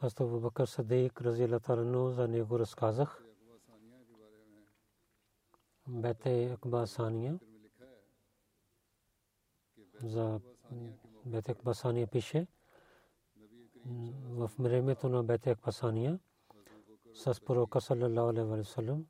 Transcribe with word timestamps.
Хазрат 0.00 0.20
Абу 0.20 0.40
Бакър 0.40 0.66
Садик 0.66 1.20
разияллаху 1.20 1.64
таala 1.64 2.12
за 2.12 2.28
него 2.28 2.58
разказах. 2.58 3.24
Бете 5.86 6.52
Акбасания 6.52 7.38
за 10.02 10.40
Бете 11.24 11.52
Акбасания 11.52 12.06
пише 12.06 12.46
в 13.84 14.50
времето 14.58 15.08
на 15.08 15.22
Бете 15.24 15.50
Акбасания 15.50 16.18
с 17.14 17.40
пророка 17.40 17.80
саллаллаху 17.80 18.28
алейхи 18.28 18.48
ва 18.48 18.64
саллям 18.64 19.06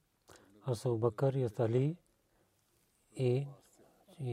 Хазрат 0.65 0.87
Абу 0.87 0.99
Бакър 0.99 1.35
и 1.35 1.49
Али 1.59 1.99
и 3.17 3.47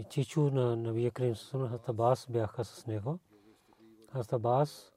чичу 0.09 0.41
на 0.41 0.75
Набия 0.75 1.11
Крим 1.11 1.35
Сусана 1.35 1.67
Хазрат 1.69 2.25
бяха 2.29 2.65
с 2.65 2.87
него. 2.87 3.19
Хазрат 4.11 4.33
Абас 4.33 4.92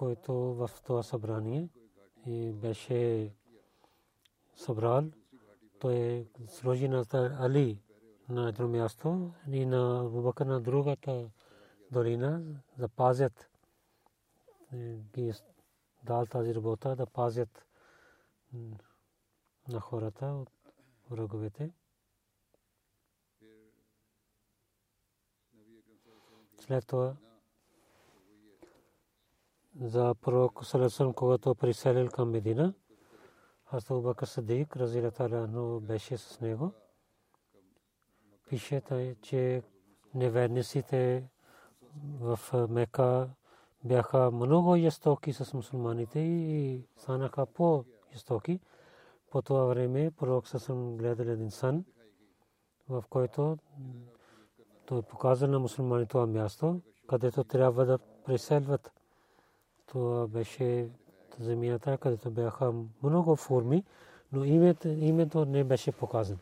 който 0.00 0.32
в 0.34 0.70
това 0.84 1.02
събрание 1.02 1.68
и 2.26 2.52
беше 2.52 3.32
събрал. 4.56 5.04
Той 5.80 6.28
сложи 6.48 6.88
на 6.88 7.04
Али 7.40 7.82
на 8.28 8.48
едно 8.48 8.68
място 8.68 9.32
и 9.48 9.66
на 9.66 10.08
Бубакър 10.10 10.46
на 10.46 10.60
другата 10.60 11.30
долина 11.90 12.42
да 12.78 12.88
пазят 12.88 13.50
ги 15.14 15.32
дал 16.02 16.26
тази 16.26 16.54
работа 16.54 16.96
да 16.96 17.06
пазят 17.06 17.66
на 19.68 19.80
хората 19.80 20.26
от 20.26 20.50
враговете. 21.10 21.72
След 26.60 26.86
това 26.86 27.16
за 29.80 30.14
пророк 30.14 30.64
Салесъм, 30.64 31.12
когато 31.12 31.54
приселил 31.54 32.08
към 32.08 32.30
Медина. 32.30 32.74
Хазрат 33.64 33.90
Абубакър 33.90 34.26
Садик, 34.26 34.76
разилата 34.76 35.48
беше 35.82 36.16
с 36.16 36.40
него. 36.40 36.72
Пише, 38.48 38.82
че 39.22 39.62
неверниците 40.14 41.28
в 42.20 42.38
Мека 42.68 43.30
бяха 43.84 44.30
много 44.30 44.76
ястоки 44.76 45.32
с 45.32 45.54
мусулманите 45.54 46.20
и 46.20 46.84
станаха 46.96 47.46
по-ястоки. 47.46 48.60
По 49.30 49.42
това 49.42 49.64
време 49.64 50.10
пророк 50.10 50.48
съм 50.48 50.96
гледал 50.96 51.24
един 51.24 51.50
сън, 51.50 51.84
в 52.88 53.04
който 53.10 53.58
той 54.86 55.02
показа 55.02 55.46
на 55.46 55.58
мусулманите 55.58 56.08
това 56.08 56.26
място, 56.26 56.80
където 57.08 57.44
трябва 57.44 57.84
да 57.86 57.98
преселват 57.98 58.92
това 59.90 60.26
беше 60.26 60.88
земята, 61.38 61.98
където 61.98 62.30
бяха 62.30 62.72
много 63.02 63.36
форми, 63.36 63.84
но 64.32 64.44
името, 64.44 64.88
името 64.88 65.44
не 65.44 65.64
беше 65.64 65.92
показано. 65.92 66.38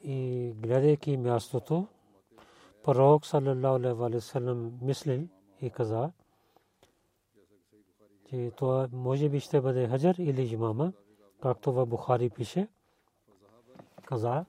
И 0.00 0.52
гледайки 0.56 1.16
мястото, 1.16 1.86
пророк 2.82 3.26
саллаллаху 3.26 4.04
алейхи 4.04 4.14
ва 4.14 4.20
саллям 4.20 4.78
мисли 4.82 5.28
и 5.60 5.70
каза, 5.70 6.12
че 8.30 8.52
това 8.56 8.88
може 8.92 9.28
би 9.28 9.40
ще 9.40 9.60
бъде 9.60 9.88
хаджар 9.88 10.14
или 10.18 10.46
жимама, 10.46 10.92
както 11.42 11.72
в 11.72 11.86
Бухари 11.86 12.30
пише. 12.30 12.68
Каза, 14.04 14.44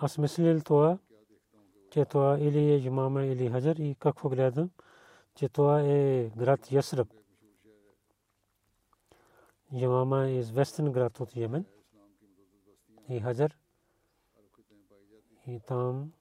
аз 0.00 0.18
мислил 0.18 0.62
това, 0.62 0.98
че 1.90 2.04
това 2.04 2.38
или 2.40 2.74
е 2.74 2.78
Жумама 2.78 3.24
или 3.24 3.50
Хаджар 3.50 3.76
и 3.76 3.96
какво 4.00 4.28
гледам, 4.28 4.70
че 5.34 5.48
това 5.48 5.80
е 5.80 6.30
град 6.36 6.72
Ясраб. 6.72 7.08
Жумама 9.74 10.26
е 10.26 10.38
известен 10.38 10.92
град 10.92 11.20
от 11.20 11.36
Йемен 11.36 11.64
и 13.08 13.20
Хаджар. 13.20 13.56
И 15.46 15.60
там 15.60 16.12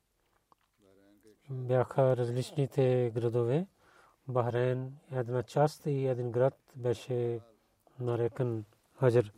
бяха 1.50 2.18
различните 2.18 3.12
градове. 3.16 3.68
Бахрейн 4.28 4.98
една 5.12 5.44
част 5.44 5.86
и 5.86 6.08
един 6.08 6.32
град 6.32 6.58
беше 6.76 7.40
нарекан 8.00 8.66
Хаджар. 9.00 9.32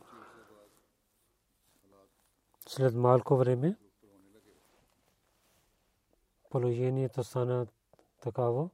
След 2.66 2.94
малко 2.94 3.36
време 3.36 3.76
положението 6.50 7.24
стана 7.24 7.66
такава. 8.20 8.70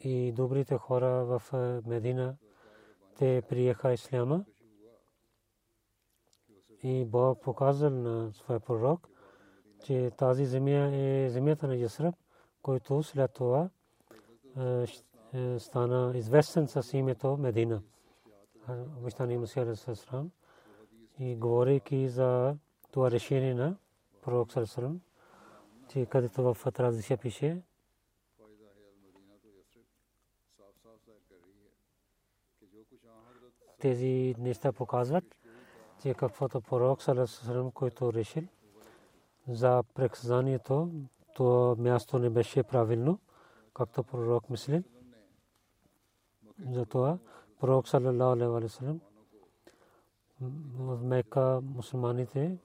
И 0.00 0.32
добрите 0.32 0.78
хора 0.78 1.24
в 1.24 1.42
Медина, 1.86 2.36
те 3.18 3.42
приеха 3.48 3.92
исляма. 3.92 4.44
И 6.82 7.04
Бог 7.04 7.42
показал 7.42 7.90
на 7.90 8.32
своя 8.32 8.60
пророк, 8.60 9.08
че 9.84 10.10
тази 10.16 10.46
земя 10.46 10.90
е 10.92 11.30
земята 11.30 11.66
на 11.66 11.76
Ясраб, 11.76 12.14
който 12.62 13.02
след 13.02 13.32
това 13.32 13.70
стана 15.58 16.12
известен 16.16 16.68
с 16.68 16.96
името 16.96 17.36
Медина. 17.36 17.82
Обещани 18.98 19.38
Мусия 19.38 19.76
Сасрам 19.76 20.30
и 21.20 21.36
говорейки 21.36 22.08
за 22.08 22.56
това 22.92 23.10
решение 23.10 23.54
на 23.54 23.76
пророк 24.22 24.52
Сарасалам, 24.52 25.00
че 25.88 26.06
където 26.06 26.54
в 26.54 26.72
традиция 26.72 27.18
пише, 27.18 27.62
тези 33.78 34.34
неща 34.38 34.72
показват, 34.72 35.24
че 36.02 36.14
каквото 36.14 36.60
пророк 36.60 37.02
Сарасалам, 37.02 37.70
който 37.70 38.12
решил 38.12 38.44
за 39.48 39.82
преказанието, 39.94 40.90
то 41.34 41.76
място 41.78 42.18
не 42.18 42.30
беше 42.30 42.62
правилно, 42.62 43.18
както 43.74 44.02
пророк 44.02 44.50
мисли. 44.50 44.84
Затова 46.70 47.18
пророк 47.60 47.88
саллалаху 47.88 48.32
алейхи 48.32 48.50
ва 48.50 48.68
саллям 48.68 49.00
в 50.40 51.02
Мека 51.02 51.60
мусулманите 51.62 52.58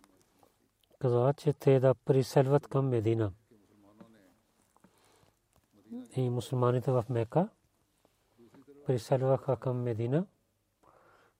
каза, 0.99 1.33
че 1.37 1.53
те 1.53 1.79
да 1.79 1.95
приселват 1.95 2.67
към 2.67 2.87
Медина. 2.87 3.31
И 6.15 6.29
мусулманите 6.29 6.91
в 6.91 7.05
Мека 7.09 7.49
приселваха 8.85 9.57
към 9.57 9.81
Медина. 9.81 10.25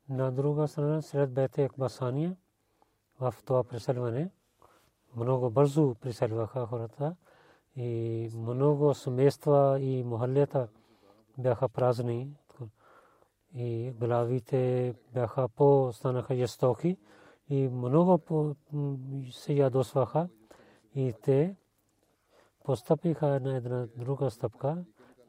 На 0.10 0.32
друга 0.32 0.68
страна, 0.68 1.02
сред 1.02 1.34
Бете 1.34 1.64
Акбасания, 1.64 2.36
в 3.20 3.36
това 3.46 3.64
преселване, 3.64 4.30
много 5.16 5.50
бързо 5.50 5.96
приселваха 5.96 6.66
хората 6.66 7.16
и 7.76 8.30
много 8.36 8.94
семейства 8.94 9.80
и 9.82 10.04
мухалета 10.04 10.68
бяха 11.38 11.70
празни 11.70 12.36
и 13.56 13.92
главите 14.00 14.94
бяха 15.14 15.48
по 15.50 15.90
станаха 15.94 16.36
жестоки 16.36 16.98
и 17.50 17.68
много 17.68 18.56
се 19.32 19.54
ядосваха 19.54 20.30
и 20.96 21.14
те 21.24 21.56
постъпиха 22.64 23.40
на 23.40 23.56
една 23.56 23.88
друга 23.98 24.32
стъпка 24.32 24.78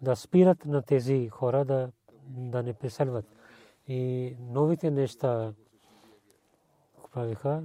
да 0.02 0.17
спират 0.17 0.64
на 0.64 0.82
тези 0.82 1.28
хора 1.28 1.64
да, 1.64 1.90
да 2.28 2.62
не 2.62 2.75
преселват. 2.75 3.25
И 3.88 4.37
новите 4.40 4.90
неща 4.90 5.52
правиха, 7.12 7.62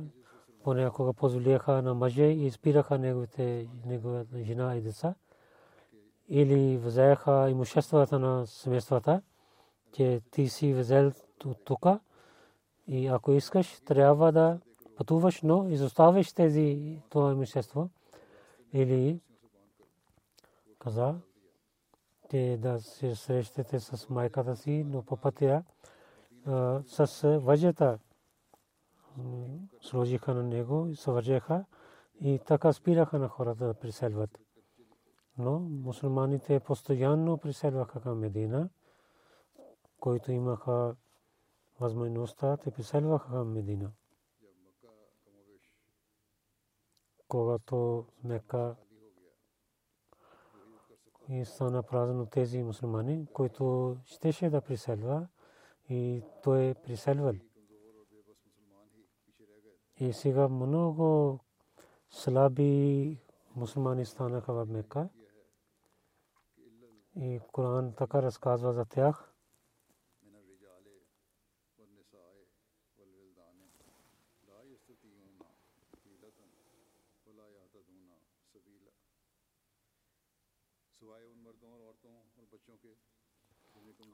понякога 0.64 1.14
позволяха 1.14 1.82
на 1.82 1.94
мъже 1.94 2.26
и 2.26 2.52
спираха 2.52 2.98
неговите, 2.98 3.68
неговата 3.86 4.44
жена 4.44 4.76
и 4.76 4.82
деца. 4.82 5.16
Или 6.30 6.78
взеха 6.78 7.50
имуществата 7.50 8.20
на 8.20 8.48
семействата, 8.48 9.22
че 9.94 10.22
ти 10.32 10.50
си 10.50 10.74
взел 10.74 11.12
тук 11.66 11.86
и 12.88 13.08
ако 13.08 13.32
искаш, 13.32 13.80
трябва 13.80 14.32
да 14.32 14.60
пътуваш, 14.98 15.42
но 15.42 15.70
изоставиш 15.70 16.34
тези 16.34 17.00
това 17.10 17.32
имущество. 17.32 17.90
Или 18.74 19.20
каза, 20.80 21.16
те 22.30 22.58
да 22.58 22.80
се 22.80 23.16
срещате 23.16 23.80
с 23.80 24.10
майката 24.10 24.56
си, 24.56 24.84
но 24.88 25.04
по 25.04 25.18
пътя 25.18 25.64
с 26.86 27.40
въжета 27.42 28.00
сложиха 29.82 30.34
на 30.34 30.44
него 30.44 30.88
и 30.88 30.96
съвържеха 30.96 31.66
и 32.22 32.40
така 32.46 32.74
спираха 32.74 33.20
на 33.20 33.28
хората 33.28 33.68
да 33.68 33.74
приселват. 33.74 34.40
Но 35.38 35.60
мусулманите 35.60 36.60
постоянно 36.60 37.38
приселваха 37.38 38.02
към 38.02 38.20
Медина, 38.20 38.70
които 40.02 40.32
имаха 40.32 40.96
възможността, 41.80 42.58
те 42.58 42.72
приселваха 42.72 43.30
към 43.30 43.52
Медина. 43.52 43.92
Когато 47.28 48.08
Мека 48.24 48.76
и 51.30 51.46
стана 51.46 51.84
празно 51.84 52.26
тези 52.26 52.64
мусулмани, 52.64 53.28
които 53.34 53.98
щеше 54.06 54.50
да 54.50 54.62
приселва 54.62 55.28
и 55.90 56.24
той 56.44 56.66
е 56.66 56.74
приселвал. 56.74 57.36
И 60.00 60.14
сега 60.14 60.48
много 60.48 61.40
слаби 62.10 63.18
мусулмани 63.56 64.06
станаха 64.06 64.54
в 64.54 64.66
Мека. 64.66 65.10
И 67.16 67.40
Коран 67.52 67.94
така 67.94 68.22
разказва 68.22 68.74
за 68.74 68.86
тях. 68.86 69.31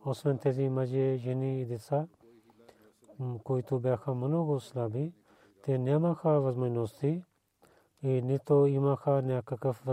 Освен 0.09 0.38
тези 0.38 0.69
мъже, 0.69 1.18
жени 1.18 1.62
и 1.62 1.65
деца, 1.65 2.07
които 3.44 3.80
бяха 3.80 4.13
много 4.13 4.59
слаби, 4.59 5.13
те 5.63 5.77
нямаха 5.77 6.42
възможности 6.42 7.24
и 8.04 8.21
нито 8.21 8.65
имаха 8.65 9.21
някакъв 9.21 9.83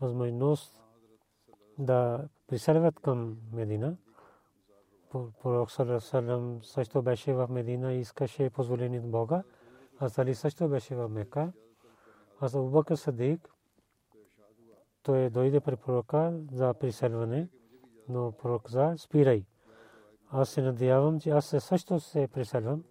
възможност 0.00 0.82
да 1.78 2.28
приселват 2.46 3.00
към 3.00 3.36
Медина. 3.52 3.96
Пророк 5.42 5.70
Салам 6.00 6.62
също 6.62 7.02
беше 7.02 7.34
в 7.34 7.48
Медина 7.50 7.92
и 7.92 8.00
искаше 8.00 8.50
позволение 8.50 9.00
от 9.00 9.10
Бога. 9.10 9.42
Аз 9.98 10.20
също 10.32 10.68
беше 10.68 10.94
в 10.94 11.08
Мека. 11.08 11.52
Аз 12.40 12.54
Абубакър 12.54 12.96
Садик, 12.96 13.50
той 15.02 15.30
дойде 15.30 15.60
при 15.60 15.76
пророка 15.76 16.40
за 16.52 16.74
приселване 16.74 17.48
но 18.08 18.32
пророк 18.32 18.70
за 18.70 18.94
спирай. 18.98 19.44
Аз 20.30 20.48
се 20.48 20.62
надявам, 20.62 21.20
че 21.20 21.30
аз 21.30 21.46
също 21.58 22.00
се 22.00 22.28
преселвам. 22.28 22.84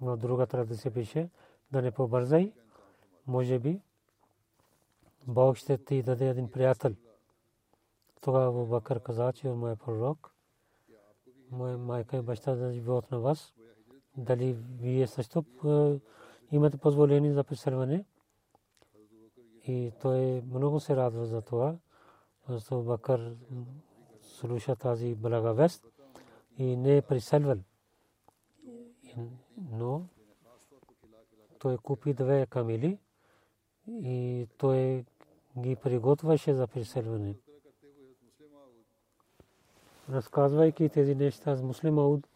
Но 0.00 0.16
друга 0.16 0.46
традиция 0.46 0.92
пише, 0.94 1.30
да 1.72 1.82
не 1.82 1.90
побързай. 1.90 2.52
Може 3.26 3.58
би 3.58 3.80
Бог 5.26 5.56
ще 5.56 5.78
ти 5.78 6.02
даде 6.02 6.28
един 6.28 6.50
приятел. 6.50 6.94
Тогава 8.20 8.66
Бакър 8.66 9.00
каза, 9.00 9.32
че 9.32 9.48
мой 9.48 9.76
пророк, 9.76 10.34
моя 11.50 11.78
майка 11.78 12.16
и 12.16 12.22
баща 12.22 12.54
да 12.54 12.72
живеят 12.72 13.10
на 13.10 13.20
вас. 13.20 13.54
Дали 14.16 14.52
вие 14.80 15.06
също 15.06 15.44
имате 16.50 16.76
позволение 16.76 17.32
за 17.32 17.44
преселване? 17.44 18.04
И 19.66 19.92
той 20.00 20.42
много 20.42 20.80
се 20.80 20.96
радва 20.96 21.26
за 21.26 21.42
това. 21.42 21.76
Бакър 22.72 23.36
слуша 24.40 24.76
тази 24.76 25.14
блага 25.14 25.52
вест 25.52 25.86
и 26.58 26.76
не 26.76 26.96
е 26.96 27.02
приселвал. 27.02 27.58
Но 29.72 30.06
той 31.58 31.78
купи 31.78 32.14
две 32.14 32.46
камили 32.46 32.98
и 33.88 34.46
той 34.58 35.04
ги 35.58 35.76
приготвяше 35.76 36.54
за 36.54 36.66
преселване. 36.66 37.34
Разказвайки 40.10 40.88
тези 40.88 41.14
неща 41.14 41.56
с 41.56 41.62
муслим 41.62 41.98
Ауд, 41.98 42.28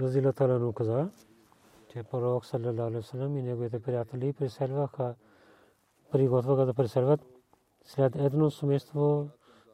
Разила 0.00 0.32
Талану 0.32 0.72
каза, 0.72 1.10
че 1.88 2.02
пророк 2.02 2.46
саллалаху 2.46 3.02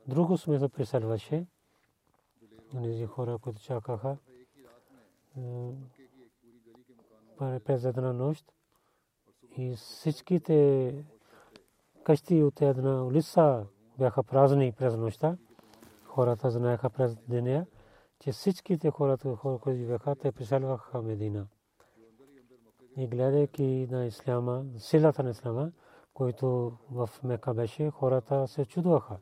друго 0.09 0.39
сме 0.39 0.59
се 0.59 0.69
преселваше. 0.69 1.47
Онези 2.75 3.07
хора, 3.07 3.39
които 3.39 3.63
чакаха 3.63 4.17
през 7.39 7.85
една 7.85 8.13
нощ 8.13 8.53
и 9.57 9.77
всичките 9.77 10.95
къщи 12.05 12.43
от 12.43 12.63
една 12.63 13.05
улица 13.05 13.67
бяха 13.99 14.23
празни 14.23 14.73
през 14.73 14.97
нощта. 14.97 15.37
Хората 16.05 16.51
знаеха 16.51 16.91
през 16.91 17.17
деня, 17.29 17.67
че 18.21 18.33
всичките 18.33 18.91
хората, 18.91 19.37
които 19.43 19.73
живееха, 19.73 20.17
те 20.17 20.33
преселваха 20.33 21.03
Медина. 21.03 21.47
И 22.97 23.07
гледайки 23.07 23.89
на 23.91 24.07
Исляма, 24.07 24.65
силата 24.79 25.23
на 25.23 25.31
Исляма, 25.31 25.73
който 26.15 26.79
в 26.91 27.11
Мека 27.25 27.55
беше, 27.55 27.91
хората 27.91 28.49
се 28.49 28.65
чудваха 28.65 29.19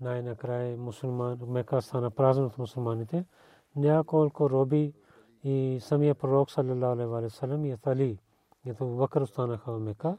най-накрая 0.00 0.76
мусулман, 0.76 1.38
Мека 1.46 1.82
стана 1.82 2.10
празен 2.10 2.44
от 2.44 2.58
мусулманите. 2.58 3.24
Няколко 3.76 4.50
роби 4.50 4.94
и 5.44 5.78
самия 5.80 6.14
пророк 6.14 6.50
саллалаху 6.50 6.84
алейхи 6.86 7.08
ва 7.08 7.30
саллям 7.30 7.64
и 7.64 7.76
Али, 7.86 8.18
ето 8.66 8.86
Бакър 8.86 9.20
останаха 9.20 9.72
в 9.72 9.80
Мека. 9.80 10.18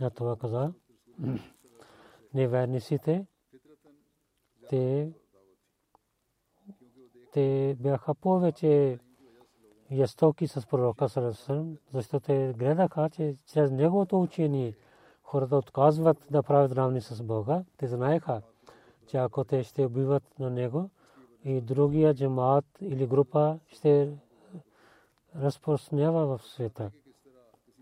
А 0.00 0.10
това 0.10 0.36
каза, 0.36 0.72
неверниците, 2.34 3.26
те, 4.68 5.12
те 7.32 7.76
бяха 7.80 8.14
повече 8.14 8.98
ястоки 9.90 10.46
с 10.46 10.66
пророка 10.66 11.08
саллалаху 11.08 11.76
защото 11.92 12.26
те 12.26 12.54
гледаха, 12.58 13.10
че 13.10 13.36
чрез 13.46 13.70
неговото 13.70 14.20
учение 14.20 14.74
хората 15.34 15.56
отказват 15.56 16.26
да 16.30 16.42
правят 16.42 16.72
равни 16.72 17.00
с 17.00 17.22
Бога. 17.22 17.64
Те 17.76 17.86
знаеха, 17.86 18.42
че 19.06 19.16
ако 19.16 19.44
те 19.44 19.62
ще 19.62 19.86
убиват 19.86 20.22
на 20.38 20.50
него 20.50 20.90
и 21.44 21.60
другия 21.60 22.14
джамаат 22.14 22.64
или 22.80 23.06
група 23.06 23.58
ще 23.68 24.12
разпространява 25.36 26.38
в 26.38 26.42
света. 26.42 26.90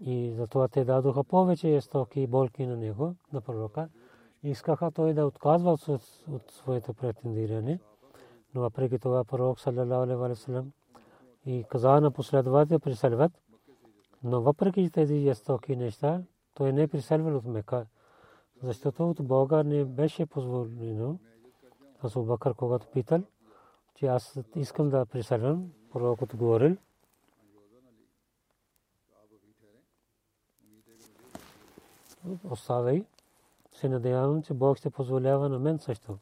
И 0.00 0.32
затова 0.36 0.68
те 0.68 0.84
дадоха 0.84 1.24
повече 1.24 1.80
стоки 1.80 2.20
и 2.20 2.26
болки 2.26 2.66
на 2.66 2.76
него, 2.76 3.14
на 3.32 3.40
пророка. 3.40 3.88
искаха 4.42 4.90
той 4.90 5.14
да 5.14 5.26
отказва 5.26 5.78
от 6.28 6.50
своето 6.50 6.94
претендиране. 6.94 7.78
Но 8.54 8.60
въпреки 8.60 8.98
това 8.98 9.24
пророк 9.24 9.60
саллалаху 9.60 10.06
той 16.54 16.72
не 16.72 16.88
преселвал 16.88 17.36
от 17.36 17.44
Мека, 17.44 17.86
защото 18.62 19.10
от 19.10 19.26
Бога 19.26 19.62
не 19.62 19.84
беше 19.84 20.26
позволено. 20.26 21.18
Асу 22.02 22.22
Бакър, 22.22 22.54
когато 22.54 22.86
питал, 22.86 23.22
че 23.94 24.06
аз 24.06 24.38
искам 24.56 24.90
да 24.90 25.06
преселвам, 25.06 25.72
пророкът 25.92 26.36
говорил, 26.36 26.76
оставай, 32.50 33.06
се 33.72 33.88
надявам, 33.88 34.42
че 34.42 34.54
Бог 34.54 34.76
ще 34.76 34.90
позволява 34.90 35.48
на 35.48 35.58
мен 35.58 35.78
също. 35.78 36.18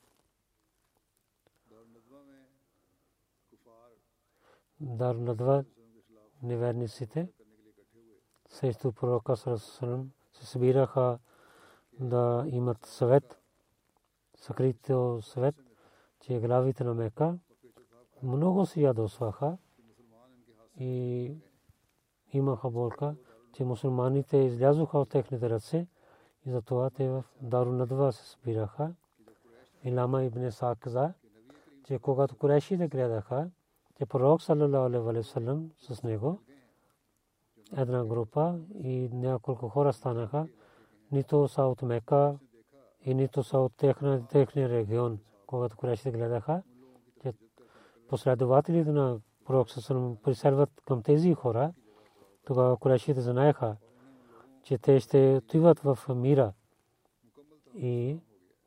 Дар 4.80 5.14
надва 5.14 5.64
неверниците 6.42 7.28
срещу 8.49 8.92
пророка 8.92 9.37
Сарасалам 9.37 10.10
се 10.40 10.47
събираха 10.47 11.18
да 12.00 12.44
имат 12.47 12.87
съвет, 12.87 13.40
съкрито 14.37 15.18
съвет, 15.23 15.54
че 16.20 16.40
главите 16.40 16.85
на 16.85 16.94
Мека 16.94 17.38
много 18.23 18.66
се 18.66 18.80
ядосваха 18.80 19.56
и 20.76 21.35
имаха 22.32 22.70
болка, 22.70 23.14
че 23.52 23.64
мусулманите 23.64 24.37
излязоха 24.37 24.99
от 24.99 25.09
техните 25.09 25.50
ръце 25.50 25.87
и 26.47 26.50
затова 26.50 26.90
те 26.90 27.09
в 27.09 27.25
Дару 27.40 27.73
Надва 27.73 28.12
се 28.12 28.25
събираха. 28.25 28.94
Илама 29.85 30.25
ибн 30.25 30.50
Саак 30.50 30.78
каза, 30.78 31.12
че 31.85 31.99
когато 31.99 32.37
курешите 32.37 32.88
гледаха, 32.88 33.50
че 33.97 34.06
пророк 34.06 34.42
саллалаху 34.42 35.09
алейхи 35.09 35.30
с 35.78 36.02
него 36.02 36.40
една 37.76 38.04
група 38.04 38.58
и 38.74 39.08
няколко 39.12 39.68
хора 39.68 39.92
станаха, 39.92 40.46
нито 41.12 41.48
са 41.48 41.62
от 41.62 41.82
Мека 41.82 42.38
и 43.04 43.14
нито 43.14 43.42
са 43.42 43.58
от 43.58 43.72
техния 44.28 44.68
регион, 44.68 45.18
когато 45.46 45.76
курешите 45.76 46.10
гледаха, 46.10 46.62
че 47.22 47.32
последователите 48.08 48.92
на 48.92 49.20
пророк 49.44 49.70
саллалаху 49.70 50.16
приселват 50.22 50.70
към 50.86 51.02
тези 51.02 51.34
хора, 51.34 51.72
тогава 52.44 52.76
курешите 52.76 53.20
знаеха, 53.20 53.76
че 54.62 54.78
те 54.78 55.00
ще 55.00 55.36
отиват 55.36 55.80
в 55.80 55.98
мира. 56.14 56.52
И 57.74 58.20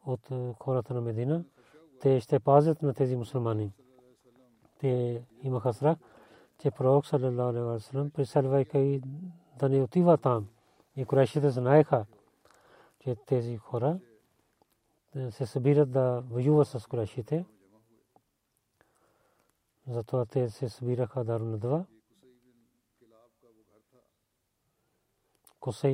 от 0.05 0.29
хората 0.59 0.93
на 0.93 1.01
Медина, 1.01 1.45
те 2.01 2.19
ще 2.19 2.39
пазят 2.39 2.81
на 2.81 2.93
тези 2.93 3.15
мусулмани. 3.15 3.73
Те 4.79 5.23
имаха 5.41 5.73
страх, 5.73 5.97
че 6.63 6.71
пророк 6.71 7.05
саллалаху 7.05 7.79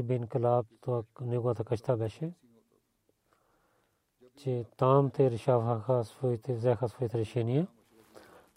бин 0.03 0.27
Калаб, 0.27 0.67
това 0.81 1.03
неговата 1.21 1.63
там 4.77 5.11
те 5.11 5.31
решаваха 5.31 6.03
своите 6.03 6.55
решения. 7.17 7.67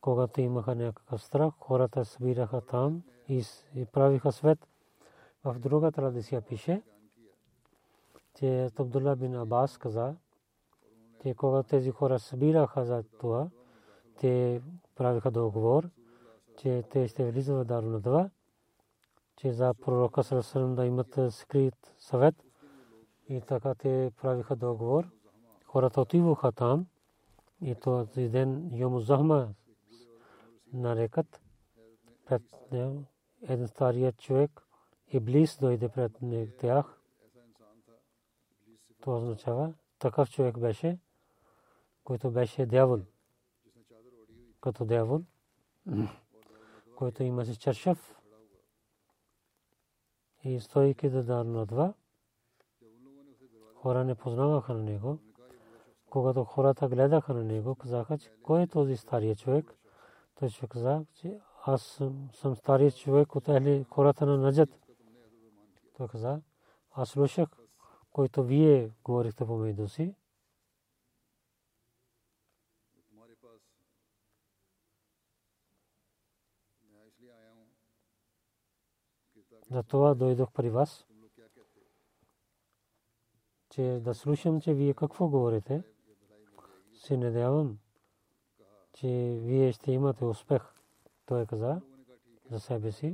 Когато 0.02 0.40
имаха 0.40 0.75
някакъв 0.75 1.23
страх, 1.23 1.54
хората 1.59 2.04
събираха 2.04 2.61
там 2.61 3.02
и, 3.28 3.44
правиха 3.92 4.32
свет. 4.32 4.68
В 5.44 5.59
друга 5.59 5.92
традиция 5.92 6.42
пише, 6.42 6.82
че 8.35 8.71
Абдулла 8.78 9.16
бин 9.16 9.35
Абас 9.35 9.78
каза, 9.78 10.16
че 11.23 11.35
когато 11.35 11.68
тези 11.68 11.90
хора 11.90 12.18
събираха 12.18 12.85
за 12.85 13.04
това, 13.21 13.49
те 14.21 14.62
правиха 14.94 15.30
договор, 15.30 15.88
че 16.56 16.85
те 16.90 17.09
ще 17.09 17.30
влизат 17.30 17.56
в 17.56 17.64
Дару 17.64 18.00
това 18.00 18.30
че 19.42 19.52
за 19.52 19.75
пророка 19.75 20.23
Сарасалам 20.23 20.75
да 20.75 20.87
имат 20.87 21.18
скрит 21.30 21.94
съвет. 21.99 22.35
И 23.28 23.40
така 23.40 23.75
те 23.75 24.11
правиха 24.23 24.56
договор. 24.56 25.09
Хората 25.66 26.00
отиваха 26.00 26.52
там. 26.52 26.87
И 27.61 27.75
този 27.75 28.28
ден 28.28 28.71
Йому 28.73 29.00
Захма 29.00 29.49
нарекат 30.73 31.43
пред 32.26 32.43
един 33.43 33.69
стария 33.69 34.12
човек. 34.12 34.62
Иблис 35.09 35.59
дойде 35.59 35.88
пред 35.88 36.19
тях. 36.59 37.00
Това 39.00 39.17
означава, 39.17 39.75
такъв 39.99 40.31
човек 40.31 40.59
беше, 40.59 40.99
който 42.05 42.31
беше 42.31 42.67
дявол. 42.67 43.00
Като 44.61 44.85
дявол, 44.85 45.21
който 46.97 47.23
имаше 47.23 47.59
чершав 47.59 48.17
и 50.45 50.61
стойки 50.61 51.11
да 51.11 51.23
дар 51.23 51.45
на 51.45 51.67
два. 51.67 51.95
Хора 53.75 54.05
не 54.05 54.14
познаваха 54.14 54.75
на 54.75 54.83
него. 54.83 55.19
Когато 56.11 56.45
хората 56.45 56.88
гледаха 56.88 57.35
на 57.35 57.45
него, 57.45 57.75
казаха, 57.75 58.19
кой 58.43 58.62
е 58.62 58.67
този 58.67 58.97
стария 58.97 59.37
човек? 59.37 59.76
Той 60.43 60.49
ще 60.49 60.67
каза, 60.67 61.05
че 61.15 61.41
аз 61.67 62.01
съм 62.33 62.57
стария 62.57 62.91
човек 62.91 63.37
от 63.37 63.49
ехли 63.49 63.85
хората 63.91 64.27
на 64.27 64.39
Наджат. 64.39 64.69
Той 65.97 66.09
каза, 66.09 66.41
аз 66.91 67.09
слушах, 67.09 67.49
който 68.13 68.45
вие 68.45 68.91
говорихте 69.05 69.47
помежду 69.47 69.89
си. 69.89 70.15
Затова 79.71 80.15
дойдох 80.15 80.53
при 80.53 80.71
вас, 80.71 81.07
че 83.71 84.01
да 84.05 84.15
слушам, 84.15 84.61
че 84.61 84.75
вие 84.75 84.95
какво 84.95 85.29
говорите. 85.29 85.83
Се 86.93 87.17
надявам, 87.17 87.79
جے 88.95 89.13
وی 89.45 89.59
ایچ 89.65 89.77
طیمہ 89.85 90.11
تھسفق 90.19 90.63
تو 91.29 91.35
قزا 91.51 91.73
زسہ 92.47 92.75
بیسی 92.83 93.13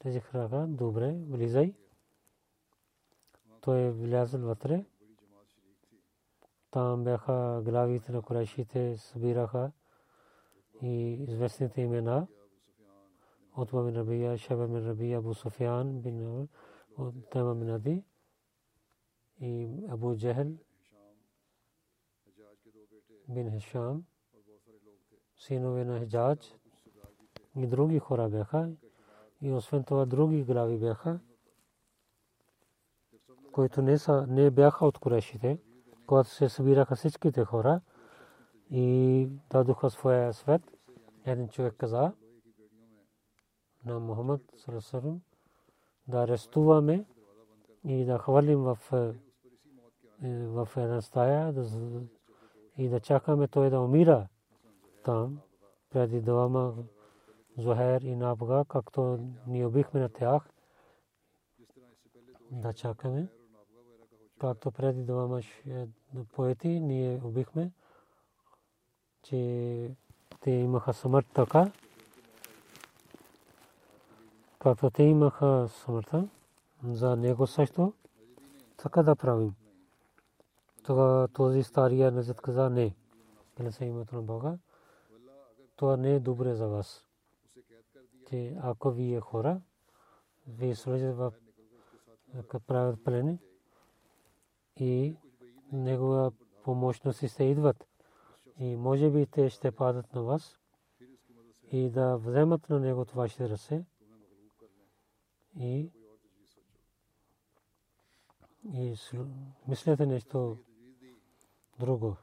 خا 0.00 0.64
دبرے 0.78 1.10
طو 3.62 3.72
بلاز 3.98 4.34
الوطرے 4.34 4.76
تام 6.72 7.04
بہ 7.04 7.16
خلاوی 7.24 7.98
تھریشی 7.98 8.64
تھے 8.70 8.82
سبیرہ 9.02 9.46
خاص 9.52 9.72
ویسن 11.40 11.68
تیم 11.74 11.94
نام 12.04 12.24
اطمہ 13.54 13.80
من 13.82 13.96
ربیعہ 13.96 14.36
شبہ 14.36 14.62
امن 14.62 14.88
ربیعہ 14.88 15.16
ابو 15.16 15.32
صفیان 15.42 15.86
بن 16.02 16.18
تمہ 17.30 17.52
من 17.52 17.70
عدی 17.70 17.98
یہ 19.38 19.92
ابو 19.92 20.14
جہل 20.14 20.52
بن 23.28 23.48
حشام 23.48 24.00
синове 25.38 25.84
на 25.84 26.00
Хиджадж 26.00 26.54
и 27.56 27.66
други 27.66 27.98
хора 27.98 28.28
бяха. 28.28 28.70
И 29.42 29.52
освен 29.52 29.84
това 29.84 30.06
други 30.06 30.44
глави 30.44 30.78
бяха, 30.78 31.20
които 33.52 33.82
не, 33.82 33.98
са, 33.98 34.26
не 34.28 34.50
бяха 34.50 34.86
от 34.86 34.98
корешите, 34.98 35.58
когато 36.06 36.28
се 36.28 36.48
събираха 36.48 36.96
всичките 36.96 37.44
хора 37.44 37.80
и 38.70 39.28
дадоха 39.50 39.90
своя 39.90 40.32
свет. 40.32 40.62
Един 41.24 41.48
човек 41.48 41.74
каза 41.78 42.12
на 43.84 44.00
Мухаммад 44.00 44.40
Сарасарам 44.56 45.20
да 46.08 46.18
арестуваме 46.18 47.04
и 47.84 48.04
да 48.04 48.18
хвалим 48.18 48.60
в, 48.62 48.78
е, 48.92 48.96
е, 50.26 50.46
в 50.46 50.68
една 50.76 51.00
стая 51.00 51.54
и 52.78 52.88
да 52.88 53.00
чакаме 53.00 53.48
той 53.48 53.70
да 53.70 53.80
умира 53.80 54.28
там 55.04 55.40
преди 55.90 56.20
двама 56.20 56.74
Зухер 57.58 58.00
и 58.02 58.16
Набга, 58.16 58.64
както 58.68 59.18
ни 59.46 59.66
убихме 59.66 60.00
на 60.00 60.08
тях, 60.08 60.42
да 62.50 62.72
чакаме. 62.72 63.28
Както 64.40 64.70
преди 64.70 65.02
двама 65.02 65.40
поети 66.32 66.68
ние 66.68 67.20
убихме, 67.24 67.70
че 69.22 69.90
те 70.40 70.50
имаха 70.50 70.94
смърт 70.94 71.26
така, 71.34 71.72
както 74.58 74.90
те 74.90 75.02
имаха 75.02 75.68
смъртта 75.68 76.28
за 76.84 77.16
него 77.16 77.46
също, 77.46 77.92
така 78.76 79.02
да 79.02 79.16
правим. 79.16 79.54
Тогава 80.84 81.28
този 81.28 81.62
стария 81.62 82.12
назад 82.12 82.40
каза 82.40 82.70
не. 82.70 82.94
Къде 83.56 83.72
се 83.72 83.84
името 83.84 84.16
на 84.16 84.22
Бога? 84.22 84.58
Това 85.76 85.96
не 85.96 86.14
е 86.14 86.20
добре 86.20 86.54
за 86.54 86.68
вас. 86.68 87.04
Че 88.28 88.56
ако 88.62 88.90
вие 88.90 89.20
хора, 89.20 89.60
вие 90.46 90.74
служите 90.74 91.12
в 91.12 91.32
правят 92.66 93.04
плени 93.04 93.38
и 94.76 95.16
негова 95.72 96.32
помощност 96.64 97.28
ще 97.28 97.44
идват. 97.44 97.86
И 98.58 98.76
може 98.76 99.10
би 99.10 99.26
те 99.26 99.50
ще 99.50 99.70
падат 99.70 100.14
на 100.14 100.22
вас 100.22 100.60
и 101.72 101.90
да 101.90 102.16
вземат 102.16 102.68
на 102.68 102.80
него 102.80 103.00
от 103.00 103.10
вашите 103.10 103.48
ръце 103.48 103.84
и 105.58 105.90
и 108.72 108.94
мислете 109.68 110.06
нещо 110.06 110.58
друго. 111.78 112.16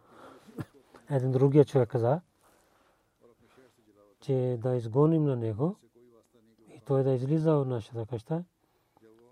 Един 1.10 1.32
другия 1.32 1.66
човек 1.66 1.90
каза, 1.90 2.22
че 4.22 4.58
да 4.62 4.76
изгоним 4.76 5.24
на 5.24 5.36
него 5.36 5.76
и 6.68 6.80
той 6.86 7.04
да 7.04 7.12
излиза 7.12 7.52
от 7.52 7.68
нашата 7.68 8.06
къща, 8.06 8.44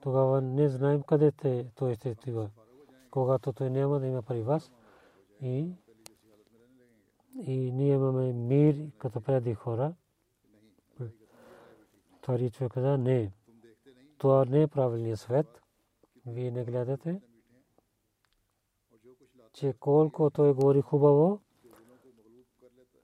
тогава 0.02 0.42
не 0.42 0.70
знаем 0.70 1.02
къде 1.02 1.32
те, 1.32 1.72
той 1.76 1.96
ще 1.96 2.10
отива. 2.10 2.50
Когато 3.12 3.54
той 3.54 3.70
няма 3.70 4.00
да 4.00 4.08
има 4.08 4.22
при 4.22 4.42
вас 4.42 4.72
и, 5.42 5.72
и 7.42 7.72
ние 7.72 7.94
имаме 7.94 8.34
мир 8.34 8.92
като 8.98 9.22
преди 9.22 9.54
хора. 9.54 9.94
Втори 12.18 12.50
човек 12.50 12.72
каза, 12.72 12.98
не, 12.98 13.32
това 14.18 14.46
не 14.46 14.62
е 14.62 14.68
правилният 14.68 15.20
свет. 15.20 15.62
Вие 16.26 16.52
не 16.52 16.66
гледате, 16.66 17.22
че 19.54 19.74
колко 19.80 20.30
той 20.30 20.54
говори 20.54 20.82
хубаво, 20.82 21.42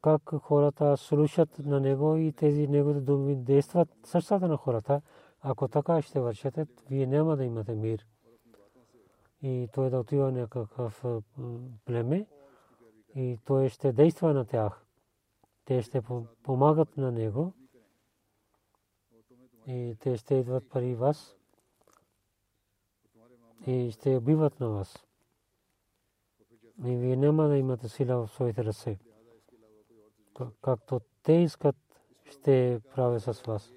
как 0.06 0.36
хората 0.42 0.98
слушат 0.98 1.60
на 1.60 1.80
него 1.80 2.16
и 2.16 2.32
тези 2.32 2.68
неговите 2.68 3.02
думи 3.02 3.36
действат 3.36 3.90
сърцата 4.04 4.48
на 4.48 4.58
хората. 4.58 5.02
Ако 5.42 5.68
така 5.68 6.02
ще 6.02 6.20
вършите, 6.20 6.68
вие 6.90 7.08
няма 7.08 7.38
да 7.38 7.44
имате 7.44 7.76
мир. 7.76 8.08
И 9.42 9.70
той 9.74 9.90
да 9.90 10.00
отива 10.00 10.32
някакъв 10.32 11.06
племе 11.86 12.28
и 13.16 13.40
той 13.46 13.70
ще 13.70 13.94
действа 13.94 14.34
на 14.34 14.46
тях. 14.46 14.86
Те 15.66 15.82
ще 15.82 16.02
помагат 16.44 16.98
на 16.98 17.12
него 17.12 17.54
и 19.68 19.96
те 20.00 20.18
ще 20.18 20.36
идват 20.36 20.70
пари 20.70 20.96
вас 20.96 21.36
и 23.68 23.92
ще 23.92 24.18
убиват 24.18 24.60
на 24.60 24.70
вас. 24.70 25.06
И 26.86 26.96
вие 26.96 27.16
няма 27.16 27.48
да 27.48 27.58
имате 27.58 27.90
сила 27.90 28.28
в 28.28 28.32
своите 28.32 28.64
ръце. 28.66 29.00
Както 30.62 31.02
те 31.24 31.34
искат, 31.34 31.76
ще 32.26 32.82
правя 32.96 33.20
с 33.20 33.42
вас. 33.42 33.72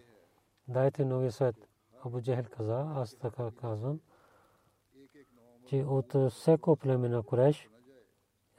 Дайте 0.69 1.05
новия 1.05 1.33
свет. 1.33 1.57
Абу 2.05 2.21
Джехел 2.21 2.45
каза, 2.51 2.87
аз 2.95 3.15
така 3.15 3.51
казвам, 3.61 4.01
че 5.67 5.85
от 5.85 6.31
всеко 6.31 6.77
племе 6.77 7.09
на 7.09 7.23
Куреш, 7.23 7.69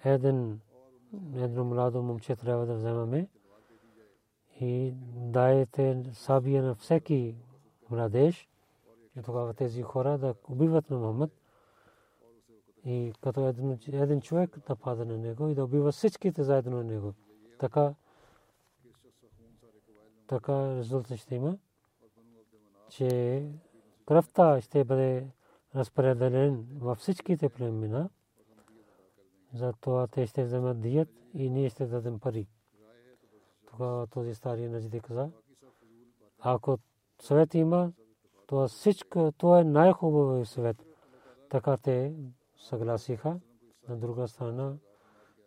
един, 0.03 0.59
едно 1.35 1.63
младо 1.63 2.01
момче 2.01 2.35
трябва 2.35 2.65
да 2.65 2.73
вземаме 2.73 3.27
и 4.59 4.93
дайте 5.15 6.03
сабия 6.13 6.63
на 6.63 6.75
всеки 6.75 7.35
младеж, 7.89 8.49
и 9.17 9.21
тогава 9.21 9.53
тези 9.53 9.81
хора 9.81 10.17
да 10.17 10.35
убиват 10.49 10.89
на 10.89 10.97
Мохамед 10.97 11.31
и 12.85 13.13
като 13.21 13.47
един, 13.47 13.79
един 13.91 14.21
човек 14.21 14.57
да 14.67 14.75
пада 14.75 15.05
на 15.05 15.17
него 15.17 15.47
и 15.47 15.55
да 15.55 15.63
убива 15.63 15.91
всичките 15.91 16.43
заедно 16.43 16.77
на 16.77 16.83
него. 16.83 17.13
Така, 17.59 17.93
така 20.27 20.75
резултат 20.75 21.17
ще 21.17 21.35
има, 21.35 21.57
че 22.89 23.49
кръвта 24.05 24.61
ще 24.61 24.83
бъде 24.83 25.31
разпределен 25.75 26.67
във 26.77 26.97
всичките 26.97 27.49
племена. 27.49 28.09
Затова 29.53 30.07
те 30.07 30.27
ще 30.27 30.43
вземат 30.43 30.81
дият 30.81 31.09
и 31.33 31.49
ние 31.49 31.69
ще 31.69 31.85
дадем 31.85 32.19
пари. 32.19 32.47
Тогава 33.65 34.07
този 34.07 34.35
стари 34.35 34.67
наджди 34.67 34.99
каза, 34.99 35.31
ако 36.39 36.77
съвет 37.21 37.53
има, 37.53 37.93
това 38.47 38.67
всичко, 38.67 39.31
това 39.37 39.59
е 39.59 39.63
най-хубавият 39.63 40.47
свет. 40.47 40.85
Така 41.49 41.77
те 41.77 42.15
съгласиха. 42.57 43.39
На 43.89 43.97
друга 43.97 44.27
страна, 44.27 44.75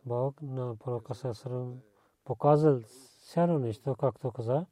Бог 0.06 0.42
на 0.42 0.76
пророка 0.76 1.14
Сасрам 1.14 1.80
показал 2.24 2.80
всяко 2.80 3.58
нещо, 3.58 3.94
както 3.94 4.30
каза. 4.30 4.66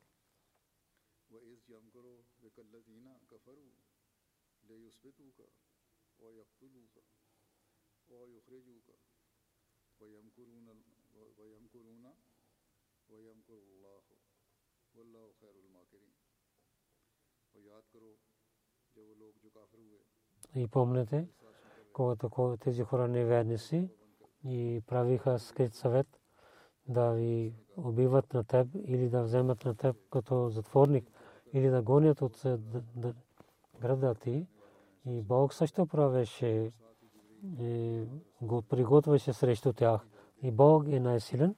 И 20.55 20.69
помните, 20.69 21.29
когато 21.93 22.57
тези 22.61 22.83
хора 22.83 23.09
не 23.09 23.25
верни 23.25 23.59
си 23.59 23.89
и 24.45 24.83
правиха 24.87 25.39
скрит 25.39 25.75
съвет 25.75 26.20
да 26.91 27.11
ви 27.11 27.55
убиват 27.77 28.35
на 28.35 28.45
теб 28.45 28.69
или 28.75 29.09
да 29.09 29.23
вземат 29.23 29.65
на 29.65 29.75
теб 29.75 29.97
като 30.11 30.49
затворник 30.49 31.11
или 31.53 31.69
да 31.69 31.83
гонят 31.83 32.23
от 32.23 32.47
града 33.81 34.15
ти. 34.15 34.47
И 35.07 35.23
Бог 35.23 35.55
също 35.55 35.87
правеше 35.87 36.73
и 37.61 38.03
го 38.43 38.63
приготвяше 38.63 39.33
срещу 39.33 39.73
тях. 39.73 40.07
И 40.43 40.51
Бог 40.51 40.89
е 40.89 41.01
най-силен. 41.01 41.55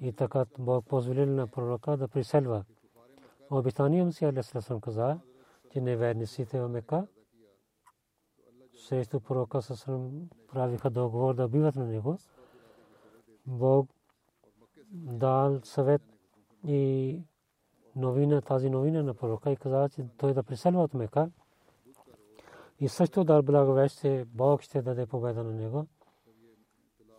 И 0.00 0.12
така 0.12 0.46
Бог 0.58 0.86
позволил 0.86 1.26
на 1.26 1.46
пророка 1.46 1.96
да 1.96 2.08
приселва. 2.08 2.64
Обитанием 3.50 4.12
си 4.12 4.24
Алисалам 4.24 4.80
каза, 4.80 5.18
че 5.72 5.80
неверниците 5.80 6.60
в 6.60 6.68
Мека 6.68 7.06
срещу 8.76 9.20
пророка 9.20 9.62
Сасрам 9.62 10.28
правиха 10.52 10.90
договор 10.90 11.34
да 11.34 11.48
биват 11.48 11.76
на 11.76 11.86
него. 11.86 12.18
Бог 13.46 13.90
дал 14.92 15.60
съвет 15.64 16.02
и 16.64 17.20
новина, 17.96 18.40
тази 18.40 18.70
новина 18.70 19.02
на 19.02 19.14
пророка 19.14 19.50
и 19.50 19.56
каза, 19.56 19.88
че 19.88 20.06
той 20.16 20.34
да 20.34 20.42
преселва 20.42 20.82
от 20.82 20.94
Мека. 20.94 21.30
И 22.80 22.88
също 22.88 23.24
дал 23.24 23.42
благовест, 23.42 24.00
че 24.00 24.24
Бог 24.34 24.62
ще 24.62 24.82
даде 24.82 25.06
победа 25.06 25.44
на 25.44 25.52
него. 25.52 25.86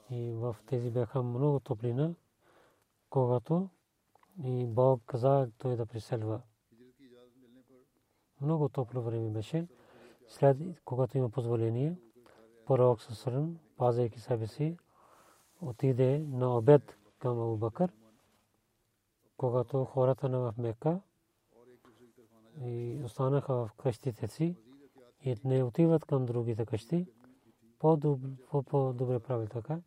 И 0.10 0.32
в 0.32 0.56
тези 0.66 0.92
бяха 0.92 1.24
много 1.24 1.60
топлина, 1.60 2.16
когато 3.10 3.70
и 4.44 4.66
Бог 4.66 5.02
каза 5.06 5.50
той 5.58 5.76
да 5.76 5.86
преселва. 5.86 6.42
Много 8.42 8.70
топло 8.70 9.02
време 9.02 9.30
беше. 9.30 9.68
След 10.28 10.58
когато 10.86 11.18
има 11.18 11.30
позволение, 11.30 11.96
пророк 12.66 13.02
Сасран, 13.02 13.60
пазайки 13.78 14.20
себе 14.20 14.48
си, 14.48 14.78
отиде 15.62 16.26
на 16.30 16.58
обед 16.58 16.97
към 17.20 17.42
Абу 17.42 17.58
Бакър, 17.58 17.92
когато 19.38 19.86
хората 19.86 20.30
на 20.30 20.40
в 20.40 20.58
Мека 20.58 21.00
и 22.62 23.02
останаха 23.04 23.54
в 23.54 23.70
къщите 23.78 24.28
си 24.28 24.56
и 25.22 25.36
не 25.44 25.64
отиват 25.64 26.06
към 26.06 26.26
другите 26.26 26.66
къщи, 26.66 27.08
по-добре 27.80 29.20
прави 29.20 29.48
така. 29.48 29.80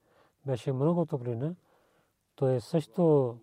Беше 0.46 0.72
много 0.72 1.06
топлина. 1.06 1.56
Той 2.34 2.60
също 2.60 3.36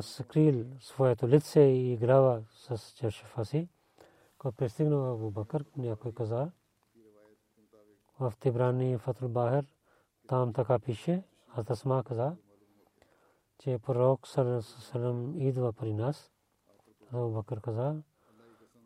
скрил 0.00 0.66
своето 0.80 1.28
лице 1.28 1.60
и 1.60 1.92
играва 1.92 2.42
с 2.50 2.92
чершефа 2.96 3.44
си. 3.44 3.68
Когато 4.38 4.56
пристигна 4.56 5.12
Абу 5.12 5.30
Бакър, 5.30 5.64
някой 5.76 6.12
каза, 6.12 6.50
в 8.20 8.32
Тибрани 8.40 8.98
Фатул 8.98 9.28
Бахер, 9.28 9.66
там 10.28 10.52
така 10.52 10.78
пише, 10.78 11.22
аз 11.48 11.70
Асма 11.70 12.04
каза, 12.04 12.36
че 13.62 13.78
пророк 13.78 14.28
Салам 14.62 15.40
идва 15.40 15.72
при 15.72 15.94
нас. 15.94 16.32
Абу 17.12 17.28
Бакър 17.28 17.60
каза, 17.60 18.02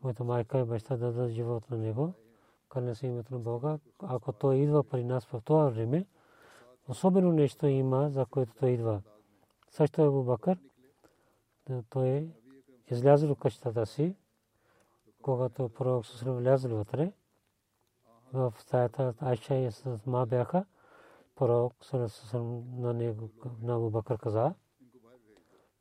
моята 0.03 0.23
майка 0.23 0.59
и 0.59 0.63
баща 0.63 0.97
да 0.97 1.11
дадат 1.11 1.31
живот 1.31 1.69
на 1.69 1.77
него, 1.77 2.13
кълне 2.69 2.95
се 2.95 3.07
името 3.07 3.33
на 3.33 3.39
Бога. 3.39 3.79
Ако 4.03 4.33
той 4.33 4.55
идва 4.55 4.83
при 4.83 5.03
нас 5.03 5.25
в 5.25 5.41
това 5.45 5.69
време, 5.69 6.05
особено 6.87 7.31
нещо 7.31 7.67
има, 7.67 8.09
за 8.09 8.25
което 8.25 8.53
той 8.59 8.69
идва. 8.69 9.01
Също 9.69 10.01
Абу 10.01 10.23
Бакър, 10.23 10.59
той 11.89 12.07
е 12.07 12.27
излязъл 12.87 13.31
от 13.31 13.39
къщата 13.39 13.85
си, 13.85 14.15
когато 15.21 15.69
пророк 15.69 16.05
Сусрам 16.05 16.35
влязъл 16.35 16.77
вътре, 16.77 17.11
в 18.33 18.53
стаята 18.59 19.13
Айша 19.19 19.55
и 19.55 19.71
Сма 19.71 20.25
бяха, 20.25 20.65
пророк 21.35 21.73
на 22.77 22.93
него 22.93 23.29
на 23.61 23.75
Абу 23.75 23.89
Бакър 23.89 24.17
каза 24.17 24.53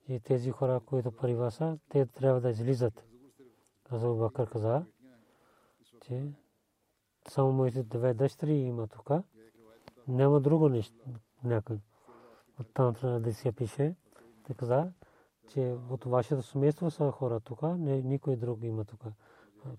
и 0.09 0.21
тези 0.21 0.51
хора, 0.51 0.81
които 0.81 1.13
парива 1.13 1.51
са, 1.51 1.79
те 1.89 2.07
трябва 2.07 2.41
да 2.41 2.51
излизат. 2.51 3.05
Каза 3.85 4.09
Бакър 4.09 4.51
каза, 4.51 4.87
че 6.01 6.33
само 7.29 7.53
моите 7.53 7.83
две 7.83 8.15
дъщери 8.15 8.53
има 8.53 8.87
тук. 8.87 9.11
Няма 10.09 10.41
друго 10.41 10.69
нещо 10.69 11.05
някой. 11.45 11.81
От 12.61 12.67
там 12.75 12.95
да 13.03 13.35
се 13.35 13.53
пише. 13.53 13.97
Те 14.45 14.55
каза, 14.55 14.93
че 15.49 15.77
от 15.91 16.05
вашето 16.05 16.43
семейство 16.43 16.91
са 16.91 17.11
хора 17.11 17.41
тук, 17.41 17.63
никой 17.79 18.37
друг 18.37 18.63
има 18.63 18.85
тук. 18.85 19.05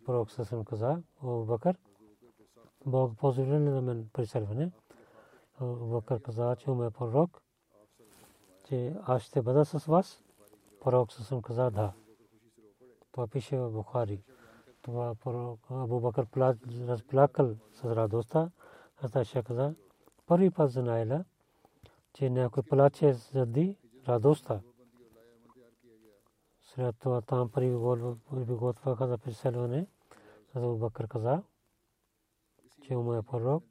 Пророк 0.06 0.32
Сасан 0.32 0.66
каза, 0.66 1.02
Абу 1.24 1.46
Бакър, 1.46 1.78
Бог 2.86 3.18
позволи 3.18 3.60
на 3.60 3.82
мен 3.82 4.10
преселване. 4.14 4.72
Бакър 5.62 6.22
каза, 6.22 6.56
че 6.56 6.72
ме 6.72 6.92
пророк, 6.92 7.42
че 8.68 8.96
аз 9.04 9.22
ще 9.22 9.42
бъда 9.42 9.66
с 9.66 9.86
вас. 9.86 10.24
Пророк 10.82 11.12
съм 11.12 11.42
каза 11.42 11.72
да. 11.72 11.94
Това 13.12 13.28
пише 13.28 13.58
в 13.58 13.72
Бухари. 13.72 14.24
Това 14.82 15.16
пророк 15.16 15.60
Абу 15.70 16.00
Бакър 16.00 16.28
разплакал 16.88 17.56
с 17.72 17.84
радостта. 17.84 18.52
Аз 19.02 19.28
ще 19.28 19.44
каза, 19.44 19.76
първи 20.26 20.50
път 20.50 20.72
знаела, 20.72 21.26
че 22.14 22.30
някой 22.30 22.64
плаче 22.64 23.14
заради 23.14 23.78
радостта. 24.08 24.62
След 26.62 26.96
това 27.00 27.22
там 27.22 27.50
приготвяха 27.50 29.08
за 29.08 29.18
преселване. 29.18 29.88
Абу 30.54 30.78
Бакър 30.78 31.08
каза, 31.08 31.44
че 32.82 32.96
му 32.96 33.14
е 33.14 33.22
пророк. 33.22 33.64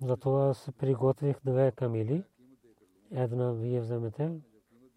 Затова 0.00 0.54
се 0.54 0.72
приготвих 0.72 1.36
две 1.44 1.72
камили. 1.72 2.24
Една 3.10 3.52
вие 3.52 3.80
вземете. 3.80 4.40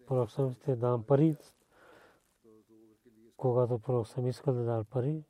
Пророк 0.06 0.30
съм 0.30 0.52
ще 0.52 0.76
дам 0.76 1.02
пари. 1.02 1.36
Когато 3.36 3.78
пророк 3.78 4.08
съм 4.08 4.26
искал 4.26 4.54
да 4.54 4.64
дам 4.64 4.84
пари, 4.84 5.24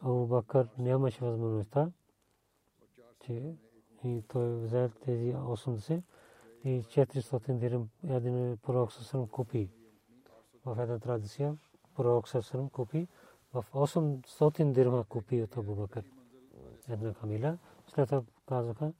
Абу 0.00 0.26
Бакър 0.26 0.68
нямаше 0.78 1.24
възможността, 1.24 1.90
че 3.20 3.56
и 4.04 4.22
той 4.28 4.56
взе 4.56 4.90
тези 5.04 5.32
80 5.34 6.02
и 6.64 6.82
400 6.82 7.58
дирхам 7.58 7.88
един 8.04 8.56
пророк 8.62 8.92
съм 8.92 9.28
купи. 9.28 9.70
В 10.64 10.82
една 10.82 10.98
традиция 10.98 11.56
пророк 11.96 12.28
съм 12.28 12.70
купи 12.70 13.08
в 13.54 13.64
800 13.72 14.72
дирхама 14.72 15.04
купи 15.04 15.42
от 15.42 15.56
Абу 15.56 15.74
Бакър. 15.74 16.04
Една 16.88 17.14
камила. 17.14 17.58
След 17.86 18.08
това 18.08 18.22
казаха, 18.46 18.92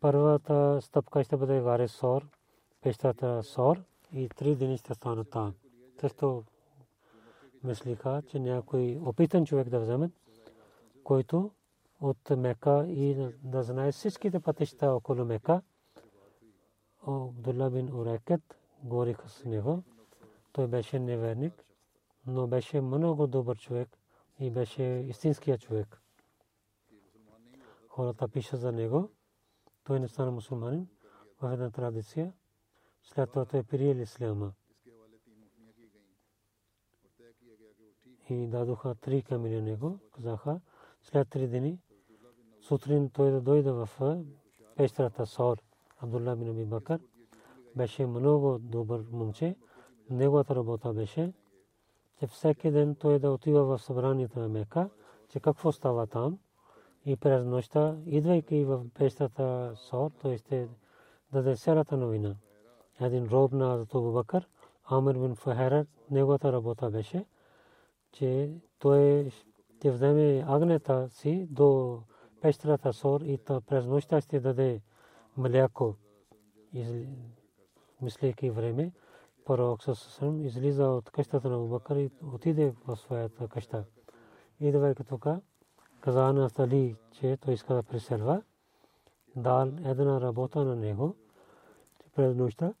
първата 0.00 0.78
стъпка 0.82 1.24
ще 1.24 1.36
бъде 1.36 1.60
гаре 1.60 1.88
Сор, 1.88 2.28
пещата 2.82 3.42
Сор 3.42 3.82
и 4.12 4.28
три 4.28 4.56
дни 4.56 4.78
ще 4.78 4.94
станат 4.94 5.30
там. 5.30 5.54
Също 6.00 6.44
мислиха, 7.64 8.22
че 8.28 8.38
някой 8.38 9.00
опитан 9.04 9.46
човек 9.46 9.68
да 9.68 9.80
вземе, 9.80 10.10
който 11.04 11.50
от 12.00 12.30
Мека 12.30 12.86
и 12.88 13.32
да 13.42 13.62
знае 13.62 13.92
всичките 13.92 14.40
пътища 14.40 14.92
около 14.92 15.24
Мека. 15.24 15.62
Абдулла 17.06 17.70
бин 17.70 17.94
Урекет 17.94 18.58
говориха 18.82 19.28
с 19.28 19.44
него. 19.44 19.82
Той 20.52 20.66
беше 20.66 20.98
неверник, 20.98 21.64
но 22.26 22.46
беше 22.46 22.80
много 22.80 23.26
добър 23.26 23.58
човек 23.58 23.88
и 24.40 24.50
беше 24.50 24.82
истинския 24.82 25.58
човек 25.58 26.02
хората 27.98 28.28
пишат 28.28 28.60
за 28.60 28.72
него. 28.72 29.10
Той 29.84 30.00
не 30.00 30.08
стана 30.08 30.30
мусулманин 30.30 30.88
в 31.40 31.52
една 31.52 31.70
традиция. 31.70 32.32
След 33.14 33.30
това 33.30 33.44
той 33.44 33.62
приел 33.62 33.96
исляма. 33.96 34.52
И 38.30 38.46
дадоха 38.46 38.94
три 38.94 39.22
камили 39.22 39.60
него. 39.62 39.98
Казаха, 40.12 40.60
след 41.02 41.28
три 41.28 41.48
дни, 41.48 41.78
сутрин 42.60 43.10
той 43.10 43.30
да 43.30 43.40
дойде 43.40 43.70
в 43.70 43.88
пещерата 44.76 45.26
Сор. 45.26 45.58
Абдулла 45.98 46.36
бин 46.36 46.48
Аби 46.48 46.64
Бакър 46.64 47.00
беше 47.76 48.06
много 48.06 48.58
добър 48.58 49.04
момче. 49.12 49.56
Неговата 50.10 50.54
работа 50.54 50.92
беше, 50.92 51.32
че 52.18 52.26
всеки 52.26 52.70
ден 52.70 52.94
той 52.94 53.18
да 53.18 53.30
отива 53.30 53.64
в 53.64 53.82
събранието 53.82 54.38
на 54.38 54.48
Мека, 54.48 54.90
че 55.28 55.40
какво 55.40 55.72
става 55.72 56.06
там 56.06 56.38
и 57.04 57.16
през 57.16 57.44
нощта, 57.44 57.96
идвайки 58.06 58.64
в 58.64 58.86
пещата 58.94 59.72
Сор, 59.76 60.10
той 60.22 60.38
ще 60.38 60.68
даде 61.32 61.56
цялата 61.56 61.96
новина. 61.96 62.36
Един 63.00 63.26
роб 63.26 63.52
на 63.52 63.74
Азату 63.74 64.12
Бакър, 64.12 64.48
Амир 64.84 65.14
бин 65.14 65.34
Фахера, 65.34 65.86
неговата 66.10 66.52
работа 66.52 66.90
беше, 66.90 67.24
че 68.12 68.52
той 68.78 69.30
ще 69.30 69.90
вземе 69.90 70.44
агнета 70.48 71.08
си 71.08 71.46
до 71.50 72.00
пещерата 72.40 72.92
Сор 72.92 73.20
и 73.20 73.38
през 73.66 73.86
нощта 73.86 74.20
ще 74.20 74.40
даде 74.40 74.80
мляко. 75.36 75.94
Мислейки 78.02 78.50
време, 78.50 78.92
пророк 79.44 79.82
Сасасам 79.82 80.44
излиза 80.44 80.86
от 80.86 81.10
къщата 81.10 81.48
на 81.48 81.58
Бакър 81.58 81.96
и 81.96 82.10
отиде 82.34 82.74
в 82.86 82.96
своята 82.96 83.48
къща. 83.48 83.84
Идвайки 84.60 85.04
тук, 85.04 85.26
каза 86.00 86.32
на 86.32 86.50
Али, 86.58 86.96
че 87.12 87.36
той 87.36 87.54
иска 87.54 87.74
да 87.74 87.82
преселва. 87.82 88.42
Дал 89.36 89.66
една 89.84 90.20
работа 90.20 90.64
на 90.64 90.76
него 90.76 91.16
през 92.14 92.36
нощта. 92.36 92.74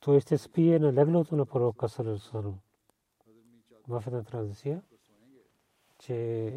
Той 0.00 0.20
ще 0.20 0.38
спие 0.38 0.78
на 0.78 0.92
леглото 0.92 1.36
на 1.36 1.46
пророка 1.46 1.88
Салерсалам. 1.88 2.58
В 3.88 4.04
една 4.06 4.22
традиция, 4.22 4.82
че 5.98 6.52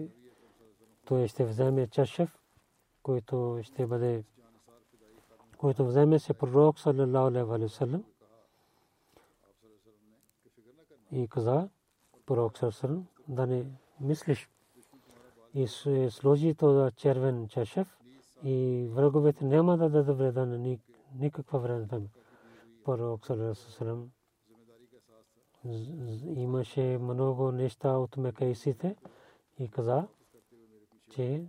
той 1.06 1.28
ще 1.28 1.46
вземе 1.46 1.88
чашев, 1.88 2.40
който 3.04 3.60
ще 3.64 3.88
бъде 3.88 4.24
който 5.58 5.86
вземе 5.86 6.20
се 6.20 6.34
пророк 6.34 6.80
саллалаху 6.80 7.54
алейхи 7.54 8.04
и 11.12 11.28
каза 11.28 11.70
пророк 12.26 12.58
саллалаху 12.58 13.04
да 13.28 13.48
не 13.48 13.66
мислиш 14.00 14.50
и 15.54 15.68
сложи 16.10 16.56
този 16.56 16.96
червен 16.96 17.48
чашев 17.48 17.98
и 18.44 18.88
враговете 18.92 19.46
няма 19.46 19.78
да 19.78 19.90
дадат 19.90 20.18
вреда 20.18 20.46
на 20.46 20.78
никаква 21.16 21.60
вреда. 21.60 22.02
Пророк 22.86 23.26
Салерасалам 23.26 24.12
имаше 26.36 26.98
много 27.02 27.52
неща 27.52 27.98
от 27.98 28.17
мекаисите 28.17 28.96
и 29.60 29.67
каза, 29.67 30.08
че 31.10 31.46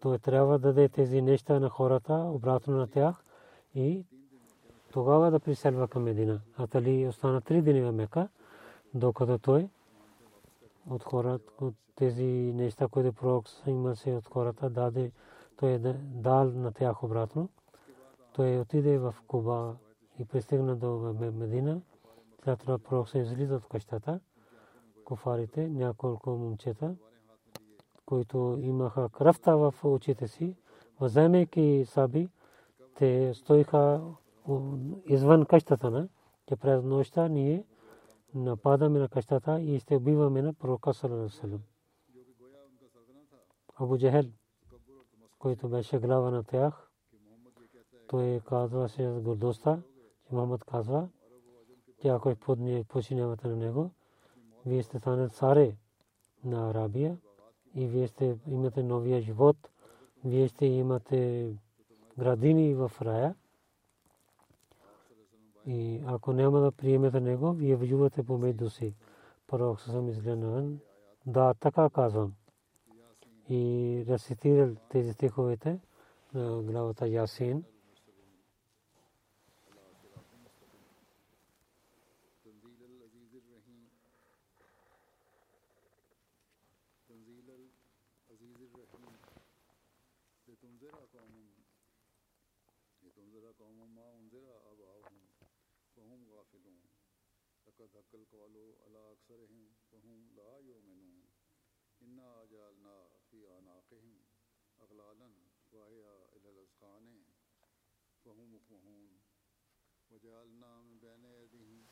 той 0.00 0.18
трябва 0.18 0.58
да 0.58 0.68
даде 0.68 0.88
тези 0.88 1.22
неща 1.22 1.60
на 1.60 1.68
хората, 1.68 2.14
обратно 2.14 2.76
на 2.76 2.86
тях 2.86 3.24
и 3.74 4.04
тогава 4.92 5.30
да 5.30 5.40
приселва 5.40 5.88
към 5.88 6.02
Медина. 6.02 6.40
Атали 6.56 7.06
остана 7.08 7.40
три 7.40 7.62
дни 7.62 7.82
в 7.82 7.92
Мека, 7.92 8.28
докато 8.94 9.38
той 9.38 9.68
от 10.90 11.04
хората, 11.04 11.64
от 11.64 11.74
тези 11.94 12.52
неща, 12.54 12.88
които 12.88 13.12
пророк 13.12 13.46
има 13.66 13.96
се 13.96 14.14
от 14.14 14.26
хората, 14.26 14.70
даде, 14.70 15.12
той 15.56 15.70
е 15.70 15.78
дал 15.78 16.44
на 16.44 16.72
тях 16.72 17.02
обратно. 17.02 17.48
Той 18.38 18.60
отиде 18.60 18.98
в 18.98 19.14
Куба 19.26 19.76
и 20.18 20.24
пристигна 20.24 20.76
до 20.76 21.14
Медина. 21.32 21.80
След 22.44 22.58
това 22.58 22.78
пророк 22.78 23.08
се 23.08 23.18
излиза 23.18 23.54
от 23.54 23.66
къщата. 23.68 24.20
Куфарите, 25.04 25.68
няколко 25.68 26.30
момчета, 26.30 26.96
които 28.06 28.58
имаха 28.60 29.08
кръвта 29.08 29.56
в 29.56 29.74
очите 29.84 30.28
си, 30.28 30.56
вземайки 31.00 31.84
саби, 31.86 32.28
те 32.94 33.34
стоиха 33.34 34.02
извън 35.06 35.44
къщата 35.46 35.90
на, 35.90 36.08
че 36.48 36.56
през 36.56 36.84
нощта 36.84 37.28
ние 37.28 37.64
нападаме 38.34 38.98
на 38.98 39.08
къщата 39.08 39.60
и 39.60 39.80
ще 39.80 39.96
убиваме 39.96 40.42
на 40.42 40.54
пророка 40.54 40.94
Салам. 40.94 41.62
Абу 43.76 43.98
Джахел, 43.98 44.24
който 45.38 45.68
беше 45.68 45.98
глава 45.98 46.30
на 46.30 46.44
тях, 46.44 46.87
той 48.08 48.40
казваше 48.48 49.20
гордостта, 49.22 49.78
че 50.28 50.34
Мохамед 50.34 50.64
казва, 50.64 51.08
че 52.02 52.08
ако 52.08 52.30
е 52.30 52.34
подне 52.34 52.84
починявате 52.84 53.48
на 53.48 53.56
него, 53.56 53.90
вие 54.66 54.82
сте 54.82 54.98
станете 54.98 55.34
царе 55.34 55.76
на 56.44 56.70
Арабия 56.70 57.18
и 57.74 57.86
вие 57.86 58.08
сте 58.08 58.38
имате 58.46 58.82
новия 58.82 59.20
живот, 59.20 59.56
вие 60.24 60.48
ще 60.48 60.66
имате 60.66 61.50
градини 62.18 62.74
в 62.74 62.92
рая. 63.02 63.34
И 65.66 66.02
ако 66.06 66.32
няма 66.32 66.60
да 66.60 66.72
приемете 66.72 67.20
него, 67.20 67.52
вие 67.52 67.76
воювате 67.76 68.22
помежду 68.22 68.70
си. 68.70 68.94
Пророк 69.46 69.80
съм 69.80 70.08
изгледнавен. 70.08 70.80
Да, 71.26 71.54
така 71.54 71.90
казвам. 71.90 72.34
И 73.48 74.04
рецитирал 74.08 74.74
тези 74.88 75.12
стиховете 75.12 75.80
на 76.34 76.62
главата 76.62 77.08
Ясин. 77.08 77.64
تنزیل 87.28 87.50
العزیز 87.50 88.60
الرحیم 88.64 89.16
لتنذر 90.48 90.94
قومم 91.06 91.48
لتنذر 93.02 93.52
قومم 93.58 93.90
ما 93.94 94.06
انذر 94.12 94.46
آباؤہم 94.68 95.26
فہم 95.96 96.24
غافلون 96.30 96.78
لقد 97.66 97.96
حق 97.96 98.14
القول 98.14 98.56
على 98.56 99.02
اکثرہم 99.10 99.66
فہم 99.90 100.24
لا 100.38 100.56
یومنون 100.60 101.20
انا 102.00 102.30
جعلنا 102.50 102.96
فی 103.26 103.44
آناقہم 103.58 104.16
اغلالا 104.78 105.28
فاہیا 105.70 106.16
الالازقان 106.32 107.12
فہم 108.24 108.52
مقمہون 108.54 109.06
وجعلنا 110.10 110.74
من 110.80 110.98
بین 110.98 111.30
ایدیہم 111.34 111.84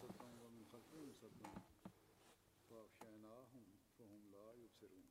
سبتا 0.00 0.32
ومن 0.36 0.64
خلقہم 0.72 1.12
سبتا 1.20 1.54
فافشیناہم 2.68 3.79
червено. 4.80 5.10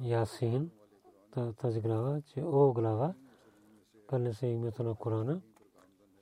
Ясин, 0.00 0.70
тази 1.60 1.80
глава, 1.80 2.22
че 2.26 2.42
о 2.42 2.72
глава, 2.72 3.14
пълне 4.06 4.32
се 4.32 4.46
името 4.46 4.82
на 4.82 4.94
Корана, 4.94 5.40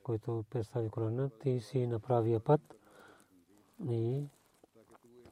който 0.03 0.45
представи 0.49 0.89
Корана, 0.89 1.29
ти 1.29 1.59
си 1.59 1.87
на 1.87 1.99
път 2.39 2.61
и 3.89 4.27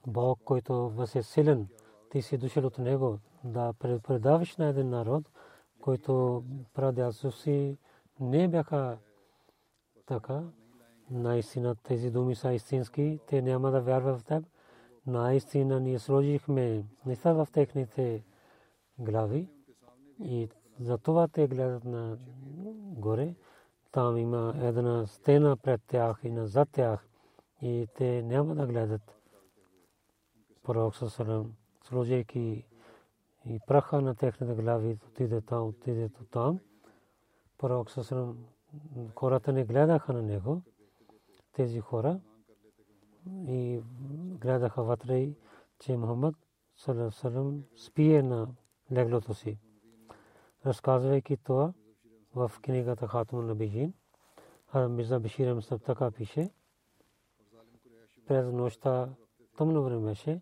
Бог, 0.07 0.39
който 0.45 0.89
вас 0.89 1.15
е 1.15 1.23
силен, 1.23 1.67
ти 2.09 2.21
си 2.21 2.37
дошъл 2.37 2.65
от 2.65 2.77
Него 2.77 3.19
да 3.43 3.73
предаваш 3.79 4.57
на 4.57 4.67
един 4.67 4.89
народ, 4.89 5.29
който 5.81 6.43
прадядо 6.73 7.31
си 7.31 7.77
не 8.19 8.47
бяха 8.47 8.97
така. 10.05 10.43
Наистина 11.11 11.75
тези 11.75 12.11
думи 12.11 12.35
са 12.35 12.53
истински, 12.53 13.19
те 13.27 13.41
няма 13.41 13.71
да 13.71 13.81
вярват 13.81 14.21
в 14.21 14.23
теб. 14.23 14.43
Наистина 15.07 15.79
ние 15.79 15.99
сложихме 15.99 16.85
неща 17.05 17.33
в 17.33 17.47
техните 17.53 18.23
глави 18.99 19.49
и 20.19 20.49
затова 20.79 21.27
те 21.27 21.47
гледат 21.47 21.85
на 21.85 22.17
горе. 22.97 23.35
Там 23.91 24.17
има 24.17 24.53
една 24.57 25.05
стена 25.07 25.57
пред 25.57 25.81
тях 25.87 26.19
и 26.23 26.31
назад 26.31 26.69
тях 26.71 27.07
и 27.61 27.87
те 27.95 28.21
няма 28.21 28.55
да 28.55 28.67
гледат. 28.67 29.19
Пророк 30.63 30.95
Сасалам, 30.95 31.53
сложейки 31.83 32.65
и 33.45 33.59
праха 33.67 34.01
на 34.01 34.15
техните 34.15 34.53
глави, 34.53 34.97
отиде 35.07 35.41
там, 35.41 35.67
отиде 35.67 36.09
там 36.31 36.59
пророк 37.63 37.91
Сасрам, 37.91 38.37
хората 39.15 39.53
не 39.53 39.65
гледаха 39.65 40.13
на 40.13 40.21
него, 40.21 40.61
тези 41.51 41.79
хора, 41.79 42.19
и 43.47 43.81
гледаха 44.41 44.83
вътре, 44.83 45.29
че 45.79 45.97
Мухаммад 45.97 46.35
Салам 47.11 47.63
спие 47.75 48.23
на 48.23 48.47
леглото 48.91 49.33
си. 49.33 49.59
Разказвайки 50.65 51.37
това 51.37 51.73
в 52.35 52.51
книгата 52.61 53.07
Хатмун 53.07 53.45
на 53.45 53.55
Бижин, 53.55 53.93
Мирза 54.75 55.19
Бишир 55.19 55.47
Амстав 55.47 55.81
така 55.81 56.11
пише, 56.11 56.49
през 58.27 58.45
нощта 58.45 59.09
тъмно 59.57 59.83
време 59.83 60.05
беше, 60.09 60.41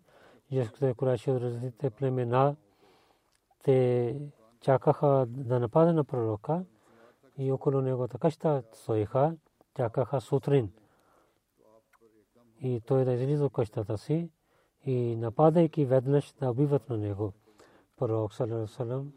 Жеското 0.52 0.94
Кураши 0.94 1.30
от 1.30 1.42
различните 1.42 1.90
племена, 1.90 2.56
те 3.64 4.16
чакаха 4.60 5.26
да 5.28 5.60
нападат 5.60 5.94
на 5.94 6.04
пророка, 6.04 6.64
и 7.38 7.52
около 7.52 7.80
неговата 7.80 8.18
къща 8.18 8.62
стоиха, 8.72 9.36
чакаха 9.76 10.20
сутрин. 10.20 10.72
И 12.60 12.80
той 12.86 13.04
да 13.04 13.12
излиза 13.12 13.44
от 13.44 13.52
къщата 13.52 13.98
си 13.98 14.30
и 14.84 15.16
нападайки 15.16 15.84
веднъж 15.84 16.32
да 16.32 16.50
убиват 16.50 16.88
на 16.88 16.98
него. 16.98 17.32
Пророк 17.96 18.34
Салам 18.34 19.12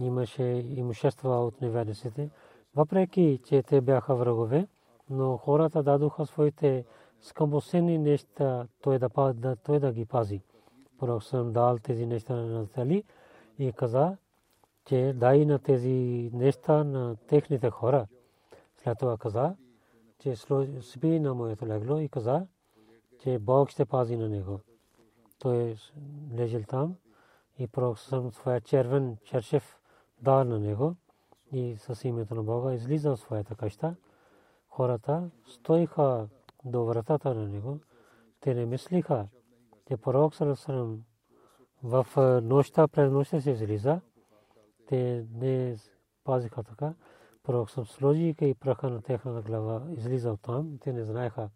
имаше 0.00 0.42
имущества 0.76 1.46
от 1.46 1.60
неведесите, 1.60 2.30
въпреки 2.74 3.40
че 3.44 3.62
те 3.62 3.80
бяха 3.80 4.14
врагове, 4.16 4.68
но 5.10 5.36
хората 5.36 5.82
дадоха 5.82 6.26
своите 6.26 6.84
скъмосени 7.20 7.98
неща, 7.98 8.66
той 8.82 8.98
да, 8.98 9.56
той 9.56 9.80
да 9.80 9.92
ги 9.92 10.06
пази. 10.06 10.42
Пророк 10.98 11.22
Салам 11.22 11.52
дал 11.52 11.78
тези 11.78 12.06
неща 12.06 12.36
на 12.36 12.60
Натали 12.60 13.04
и 13.58 13.72
каза, 13.72 14.16
че 14.86 15.12
дай 15.16 15.44
на 15.44 15.58
тези 15.58 16.30
неща 16.34 16.84
на 16.84 17.16
техните 17.16 17.70
хора. 17.70 18.06
След 18.76 18.98
това 18.98 19.16
каза, 19.16 19.56
че 20.18 20.36
спи 20.80 21.20
на 21.20 21.34
моето 21.34 21.66
легло 21.66 21.98
и 21.98 22.08
каза, 22.08 22.46
че 23.18 23.38
Бог 23.38 23.70
ще 23.70 23.84
пази 23.84 24.16
на 24.16 24.28
него. 24.28 24.60
Той 25.38 25.56
е 25.56 25.76
лежал 26.36 26.62
там 26.68 26.96
и 27.58 27.66
пророк 27.66 27.98
съм 27.98 28.32
своя 28.32 28.60
червен 28.60 29.16
чершев 29.24 29.78
дал 30.20 30.44
на 30.44 30.58
него 30.58 30.96
и 31.52 31.76
с 31.76 32.08
името 32.08 32.34
на 32.34 32.42
Бога 32.42 32.74
излиза 32.74 33.10
от 33.10 33.20
своята 33.20 33.54
къща. 33.54 33.94
Хората 34.68 35.30
стоиха 35.46 36.28
до 36.64 36.84
вратата 36.84 37.34
на 37.34 37.48
него. 37.48 37.78
Те 38.40 38.54
не 38.54 38.66
мислиха, 38.66 39.28
че 39.88 39.96
пророк 39.96 40.34
съм 40.34 41.04
в 41.82 42.06
е, 42.16 42.20
нощта 42.40 42.88
през 42.88 43.12
нощта 43.12 43.40
се 43.40 43.50
излиза 43.50 44.00
те 44.86 45.26
не 45.34 45.76
пазиха 46.24 46.62
така. 46.62 46.94
Пророк 47.42 47.70
съм 47.70 47.86
сложи 47.86 48.34
и 48.40 48.54
праха 48.54 48.90
на 48.90 49.02
техната 49.02 49.42
глава 49.42 49.82
излиза 49.90 50.32
от 50.32 50.40
там. 50.40 50.78
Те 50.80 50.92
не 50.92 51.04
знаеха 51.04 51.50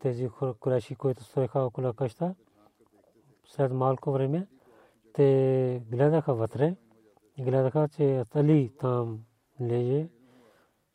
тези 0.00 0.28
кореши, 0.60 0.94
които 0.94 1.24
стоеха 1.24 1.60
около 1.60 1.92
къща. 1.92 2.34
След 3.44 3.72
малко 3.72 4.12
време 4.12 4.46
те 5.12 5.82
гледаха 5.90 6.34
вътре 6.34 6.76
и 7.36 7.44
гледаха, 7.44 7.88
че 7.88 8.24
Али 8.34 8.72
там 8.78 9.24
леже. 9.60 10.08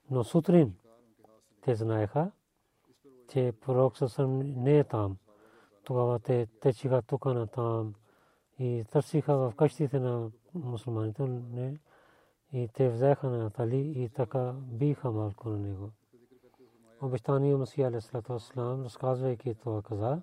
Но 0.09 0.23
сутрин 0.23 0.75
те 1.61 1.75
знаеха, 1.75 2.31
че 3.27 3.53
пророк 3.61 3.97
съм 3.97 4.39
не 4.39 4.79
е 4.79 4.83
там. 4.83 5.17
Тогава 5.83 6.19
те 6.19 6.47
течиха 6.61 7.01
тук 7.01 7.25
на 7.25 7.47
там 7.47 7.93
и 8.59 8.85
търсиха 8.91 9.37
в 9.37 9.53
къщите 9.55 9.99
на 9.99 10.31
мусулманите 10.53 11.27
не 11.27 11.79
и 12.53 12.69
те 12.73 12.89
взеха 12.89 13.29
на 13.29 13.51
Али 13.57 13.93
и 13.95 14.09
така 14.09 14.53
биха 14.53 15.11
малко 15.11 15.49
на 15.49 15.57
него. 15.57 15.89
Обещание 17.01 17.55
Масия 17.55 17.87
Алисалату 17.87 18.33
Аслам, 18.33 18.83
разказвайки 18.83 19.55
това 19.55 19.81
каза, 19.81 20.21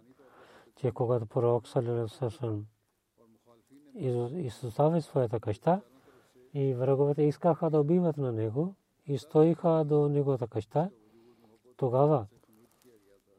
че 0.77 0.91
когато 0.91 1.27
пророк 1.27 1.69
Салиласасан 1.69 2.67
изостави 3.95 5.01
своята 5.01 5.41
къща 5.41 5.81
и 6.55 6.75
враговете 6.75 7.23
искаха 7.23 7.71
да 7.71 7.81
убиват 7.81 8.17
на 8.17 8.33
него 8.33 8.75
и 9.07 9.19
стоиха 9.19 9.85
до 9.85 10.09
неговата 10.09 10.47
къща, 10.47 10.91
тогава 11.77 12.27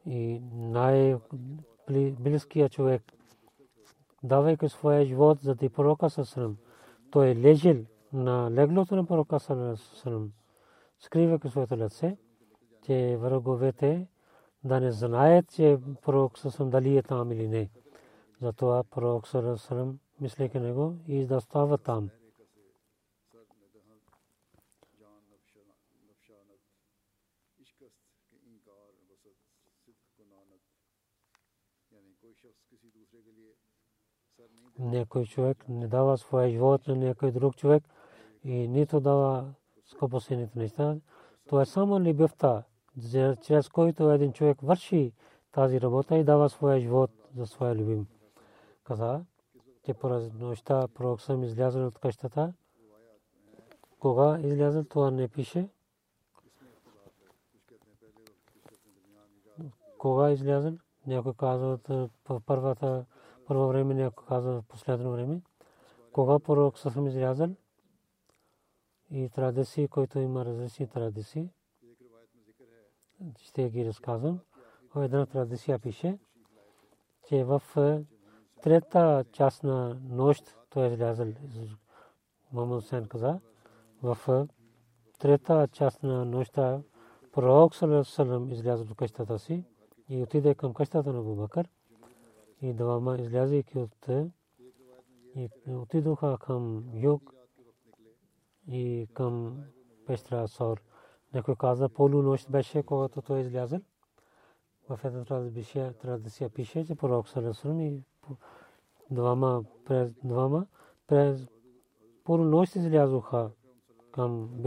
и 0.06 0.42
най-близкият 0.52 2.72
човек, 2.72 3.02
давайки 4.22 4.68
своя 4.68 5.04
живот 5.04 5.40
за 5.40 5.56
пророка 5.56 6.10
Салиласалам, 6.10 6.56
той 7.10 7.28
е 7.28 7.36
лежил 7.36 7.84
на 8.12 8.50
леглото 8.50 8.96
на 8.96 9.06
пророка 9.06 9.40
Сасрам, 9.40 10.32
скривайки 10.98 11.48
своето 11.48 11.76
лице, 11.76 12.16
че 12.86 13.16
враговете 13.20 14.06
да 14.64 14.80
не 14.80 14.92
знаят, 14.92 15.48
че 15.48 15.78
пророк 16.02 16.38
Сасрам 16.38 16.70
дали 16.70 16.96
е 16.96 17.02
там 17.02 17.32
или 17.32 17.48
не. 17.48 17.70
Затова 18.42 18.84
пророк 18.84 19.28
Сасрам, 19.28 19.98
мислейки 20.20 20.58
него, 20.58 20.94
и 21.08 21.26
да 21.26 21.40
става 21.40 21.78
там. 21.78 22.10
Някой 34.80 35.24
човек 35.24 35.64
не 35.68 35.88
дава 35.88 36.18
своя 36.18 36.50
живот 36.50 36.88
на 36.88 36.96
някой 36.96 37.30
друг 37.30 37.56
човек 37.56 37.84
и 38.44 38.68
нито 38.68 39.00
дава 39.00 39.54
скъпоценните 39.86 40.58
неща. 40.58 40.96
Това 41.46 41.62
е 41.62 41.66
само 41.66 42.00
любовта, 42.00 42.62
чрез 43.42 43.68
който 43.68 44.10
един 44.10 44.32
човек 44.32 44.58
върши 44.62 45.12
тази 45.52 45.80
работа 45.80 46.16
и 46.16 46.24
дава 46.24 46.48
своя 46.48 46.80
живот 46.80 47.10
за 47.36 47.46
своя 47.46 47.74
любим. 47.74 48.06
Каза, 48.84 49.24
че 49.84 49.94
през 49.94 50.32
нощта 50.32 50.88
пророк 50.94 51.20
съм 51.20 51.44
излязъл 51.44 51.86
от 51.86 51.98
къщата. 51.98 52.52
Кога 53.98 54.38
излязъл, 54.40 54.84
това 54.84 55.10
не 55.10 55.28
пише. 55.28 55.68
кога 60.00 60.30
излязъл. 60.30 60.72
Някой 61.06 61.34
казва 61.34 61.78
в 62.28 62.40
първата 62.46 63.04
първо 63.50 63.68
време, 63.68 63.94
някой 63.94 64.26
казва 64.26 64.60
в 64.60 64.64
последно 64.64 65.12
време. 65.12 65.40
Кога 66.12 66.38
пророк 66.38 66.78
съм 66.78 67.06
излязъл 67.06 67.48
и 69.10 69.28
традиции, 69.28 69.88
който 69.88 70.18
има 70.18 70.44
различни 70.44 70.88
традиции. 70.88 71.50
Ще 73.38 73.70
ги 73.70 73.86
разказвам. 73.86 74.40
Една 74.96 75.26
традиция 75.26 75.78
пише, 75.78 76.18
че 77.28 77.44
в 77.44 77.62
трета 78.62 79.24
част 79.32 79.62
на 79.62 80.00
нощ 80.02 80.56
той 80.68 80.86
е 80.86 80.92
излязъл. 80.92 81.26
Мамад 82.52 82.84
Сен 82.84 83.08
каза, 83.08 83.40
в 84.02 84.46
трета 85.18 85.68
част 85.72 86.02
на 86.02 86.24
нощта 86.24 86.82
пророк 87.32 87.74
Салам 88.04 88.50
излязъл 88.50 88.86
от 88.86 88.96
къщата 88.96 89.38
си 89.38 89.64
и 90.08 90.22
отиде 90.22 90.54
към 90.54 90.74
къщата 90.74 91.12
на 91.12 91.22
Бубакър 91.22 91.68
и 92.62 92.72
двама 92.72 93.16
излязайки 93.18 93.78
от 93.78 94.08
и 95.34 95.48
отидоха 95.68 96.38
към 96.40 96.84
юг 96.94 97.34
и 98.68 99.08
към 99.14 99.64
Пещра 100.06 100.48
Сор. 100.48 100.82
Някой 101.34 101.56
каза, 101.56 101.88
полунощ 101.88 102.50
беше, 102.50 102.82
когато 102.82 103.22
той 103.22 103.40
излязъл. 103.40 103.80
В 104.88 105.00
една 105.04 105.24
традиция 105.24 106.50
пише, 106.50 106.84
че 106.84 106.94
пророк 106.94 107.28
Салам 107.28 107.80
и 107.80 108.02
двама 109.10 109.64
през 109.84 110.12
двама 110.24 110.66
през 111.06 111.48
полунощ 112.24 112.76
излязоха 112.76 113.50
към 114.12 114.62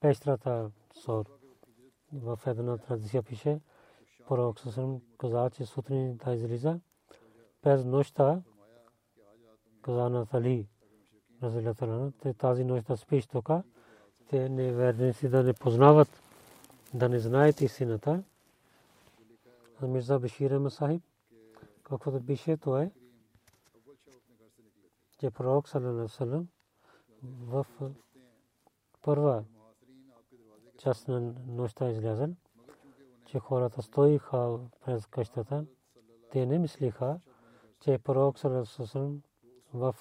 Пещрата 0.00 0.70
Сор. 0.92 1.24
В 2.12 2.40
една 2.46 2.78
традиция 2.78 3.22
пише, 3.22 3.60
пророк 4.30 4.60
Салам 4.60 5.00
каза, 5.18 5.50
че 5.50 5.66
сутрин 5.66 6.18
та 6.18 6.34
излиза. 6.34 6.80
През 7.62 7.84
нощта 7.84 8.42
каза 9.82 10.08
на 10.08 10.26
Али, 10.32 10.68
те 12.22 12.34
тази 12.34 12.64
нощ 12.64 12.86
да 12.86 12.96
спиш 12.96 13.26
тук, 13.26 13.48
те 14.28 14.48
неверници 14.48 15.28
да 15.28 15.42
не 15.42 15.52
познават, 15.52 16.08
да 16.94 17.08
не 17.08 17.18
знаят 17.18 17.60
истината. 17.60 18.22
Мирза 19.82 20.18
Бешир 20.18 20.58
Масахиб, 20.58 21.02
каквото 21.82 22.26
пише, 22.26 22.56
то 22.56 22.78
е, 22.78 22.90
че 25.18 25.30
пророк 25.30 25.68
Салам 25.68 26.48
в 27.22 27.66
първа 29.02 29.44
част 30.78 31.08
на 31.08 31.20
нощта 31.46 31.90
излязъл, 31.90 32.28
че 33.30 33.38
хората 33.38 33.82
стоиха 33.82 34.58
през 34.84 35.06
къщата. 35.06 35.66
Те 36.30 36.46
не 36.46 36.58
мислиха, 36.58 37.20
че 37.80 37.98
пророк 37.98 38.38
Салам 38.38 39.22
в 39.74 39.94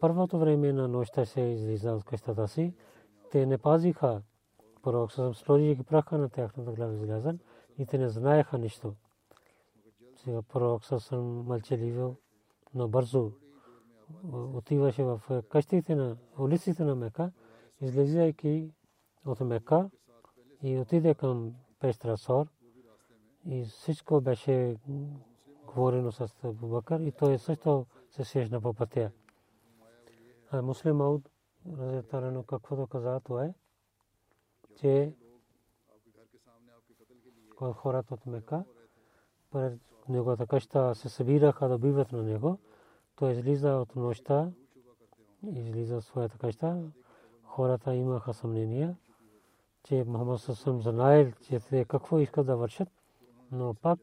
първото 0.00 0.38
време 0.38 0.72
на 0.72 0.88
нощта 0.88 1.24
се 1.24 1.40
излиза 1.40 1.92
от 1.92 2.04
къщата 2.04 2.48
си. 2.48 2.74
Те 3.30 3.46
не 3.46 3.58
пазиха 3.58 4.22
пророк 4.82 5.12
Салам, 5.12 5.34
сложиха 5.34 5.84
праха 5.84 6.18
на 6.18 6.28
тяхната 6.28 6.72
глава 6.72 6.94
излязъл 6.94 7.34
и 7.78 7.86
те 7.86 7.98
не 7.98 8.08
знаеха 8.08 8.58
нищо. 8.58 8.94
Сега 10.16 10.42
пророк 10.42 10.84
Салам 10.84 11.44
мълчаливо, 11.46 12.16
но 12.74 12.88
бързо 12.88 13.32
отиваше 14.32 15.02
в 15.02 15.42
къщите 15.48 15.94
на 15.94 16.16
улиците 16.38 16.84
на 16.84 16.94
Мека, 16.94 17.32
излизайки 17.80 18.70
от 19.24 19.40
Мека 19.40 19.90
и 20.62 20.78
отиде 20.78 21.14
към 21.14 21.54
Пестра 21.80 22.16
Сор 22.16 22.46
и 23.46 23.64
всичко 23.64 24.20
беше 24.20 24.76
говорено 25.66 26.12
с 26.12 26.28
Бубакър 26.44 27.00
и 27.00 27.12
той 27.12 27.38
също 27.38 27.86
се 28.10 28.24
срещна 28.24 28.60
по 28.60 28.74
пътя. 28.74 29.10
А 30.50 30.62
муслим 30.62 31.00
Ауд, 31.00 31.30
разетарено 31.78 32.42
каквото 32.42 32.86
каза, 32.86 33.20
то 33.24 33.40
е, 33.40 33.54
че 34.76 35.14
хората 37.74 38.14
от 38.14 38.26
Мека, 38.26 38.64
пред 39.50 39.80
неговата 40.08 40.46
къща 40.46 40.94
се 40.94 41.08
събираха 41.08 41.68
да 41.68 41.78
биват 41.78 42.12
на 42.12 42.22
него, 42.22 42.58
той 43.16 43.32
излиза 43.32 43.70
от 43.70 43.96
нощта, 43.96 44.50
излиза 45.42 45.96
от 45.96 46.04
своята 46.04 46.38
къща, 46.38 46.82
хората 47.42 47.94
имаха 47.94 48.34
съмнения, 48.34 48.96
че 49.88 50.04
Мухаммад 50.04 50.40
Сасам 50.40 50.82
знаел, 50.82 51.32
че 51.32 51.60
те 51.60 51.84
какво 51.84 52.18
искат 52.18 52.46
да 52.46 52.56
вършат, 52.56 52.88
но 53.52 53.74
пак 53.74 53.98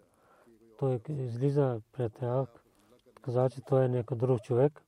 той 0.80 1.00
излиза 1.10 1.82
пред 1.92 2.14
тях, 2.14 2.48
каза, 3.22 3.50
че 3.50 3.62
той 3.62 3.86
е 3.86 3.88
някой 3.88 4.18
друг 4.18 4.42
човек, 4.42 4.84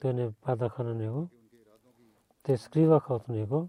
те 0.00 0.12
не 0.12 0.32
падаха 0.32 0.84
на 0.84 0.94
него, 0.94 1.28
те 2.42 2.56
скриваха 2.56 3.14
от 3.14 3.28
него, 3.28 3.68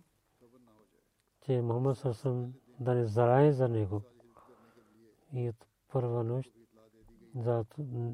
че 1.41 1.61
Мухаммад 1.61 1.97
Сасам 1.97 2.53
да 2.79 2.95
не 2.95 3.05
зарае 3.05 3.51
за 3.51 3.67
него. 3.67 4.01
И 5.33 5.49
от 5.49 5.65
първа 5.91 6.23
нощ 6.23 6.51
за 7.35 7.65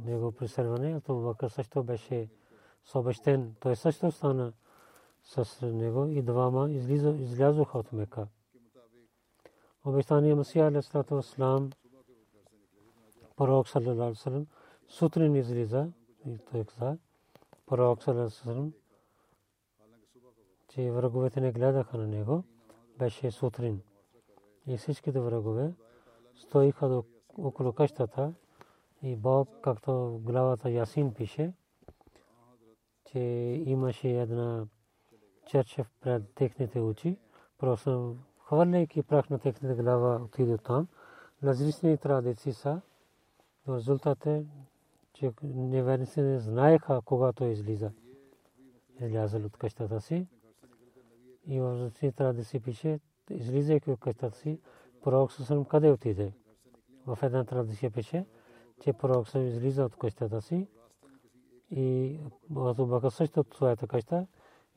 него 0.06 0.32
преселване, 0.32 1.02
то 1.02 1.22
Бакър 1.22 1.50
също 1.50 1.84
беше 1.84 2.30
съобщен, 2.84 3.56
той 3.60 3.76
също 3.76 4.12
стана 4.12 4.54
с 5.24 5.62
него 5.62 6.06
и 6.06 6.22
двама 6.22 6.72
излязоха 6.72 7.78
от 7.78 7.92
Мека. 7.94 8.28
Обещания 9.86 10.36
Масия 10.36 10.68
алейхиссалату 10.68 11.16
вассалам 11.16 11.72
пророк 13.36 13.68
вассалам 13.68 14.48
сутрин 14.88 15.36
излиза 15.36 15.92
и 16.26 16.38
той 16.38 16.66
каза 16.66 16.98
пророк 17.66 18.04
вассалам 18.04 18.74
че 20.70 20.92
враговете 20.92 21.42
не 21.42 21.52
гледаха 21.52 21.98
на 21.98 22.08
него 22.08 22.44
беше 22.98 23.32
сутрин 23.32 23.82
и 24.68 24.78
всичките 24.78 25.20
врагове 25.20 25.74
стоиха 26.36 27.04
около 27.38 27.74
къщата 27.74 28.34
и 29.02 29.16
Бог, 29.16 29.50
както 29.62 29.92
в 29.92 30.20
главата 30.20 30.70
Ясин 30.70 31.14
пише, 31.14 31.54
че 33.06 33.20
имаше 33.66 34.10
една 34.10 34.68
черча 35.46 35.86
пред 36.02 36.34
техните 36.36 36.80
очи, 36.80 37.18
просто 37.58 38.16
хвърляйки 38.54 39.04
прах 39.04 39.30
на 39.30 39.40
техните 39.40 39.84
глава 39.84 40.16
отиде 40.16 40.58
там. 40.58 40.88
Различни 41.44 41.98
традиции 41.98 42.54
са. 42.54 42.82
Резултат 43.70 44.26
е, 44.26 44.46
че 45.14 45.32
неверници 45.44 46.22
не 46.22 46.40
знаеха 46.40 47.02
когато 47.06 47.44
излиза. 47.44 47.92
Излязал 49.02 49.46
от 49.46 49.58
къщата 49.58 50.02
си. 50.02 50.28
И 51.48 51.60
в 51.60 51.64
различни 51.64 52.12
традиции 52.12 52.60
пише, 52.60 53.00
излизайки 53.30 53.92
от 53.92 54.00
къщата 54.00 54.38
си, 54.38 54.60
пророк 55.04 55.32
Сусалам 55.32 55.66
къде 55.66 55.92
отиде? 55.92 56.34
В 57.08 57.20
една 57.22 57.44
традиция 57.44 57.92
пише, 57.92 58.26
че 58.82 58.94
пророк 58.94 59.30
се 59.30 59.40
излиза 59.40 59.86
от 59.86 59.96
къщата 59.96 60.42
си 60.42 60.68
и 61.72 62.20
Абу 62.56 62.86
Бакър 62.86 63.10
също 63.10 63.40
от 63.40 63.56
своята 63.56 63.88
къща 63.88 64.28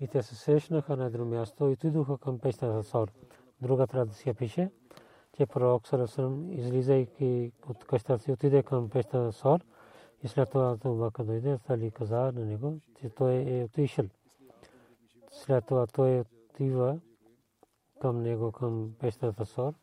и 0.01 0.09
те 0.09 0.23
се 0.23 0.35
срещнаха 0.35 0.97
на 0.97 1.07
едно 1.07 1.25
място 1.25 1.65
и 1.65 1.73
отидоха 1.73 2.19
към 2.19 2.39
пещата 2.39 2.83
Сор. 2.83 3.13
Друга 3.61 3.87
традиция 3.87 4.35
пише, 4.35 4.71
че 5.33 5.47
пророк 5.47 5.87
Сарасърм 5.87 6.53
излизайки 6.53 7.53
от 7.69 7.85
къщата 7.85 8.19
си 8.19 8.33
отиде 8.33 8.63
към 8.63 8.91
пещата 8.91 9.33
Сор 9.33 9.61
и 10.23 10.29
след 10.29 10.51
това 10.51 10.77
Бакър 10.85 11.25
дойде, 11.25 11.59
Али 11.69 11.91
каза 11.91 12.33
на 12.33 12.45
него, 12.45 12.81
че 13.01 13.11
той 13.11 13.35
е 13.35 13.65
отишъл. 13.65 14.07
След 15.31 15.67
това 15.67 15.87
той 15.87 16.21
отива 16.21 17.01
към 18.01 18.23
него, 18.23 18.53
към 18.53 18.95
пещата 18.99 19.47
Сор. 19.47 19.75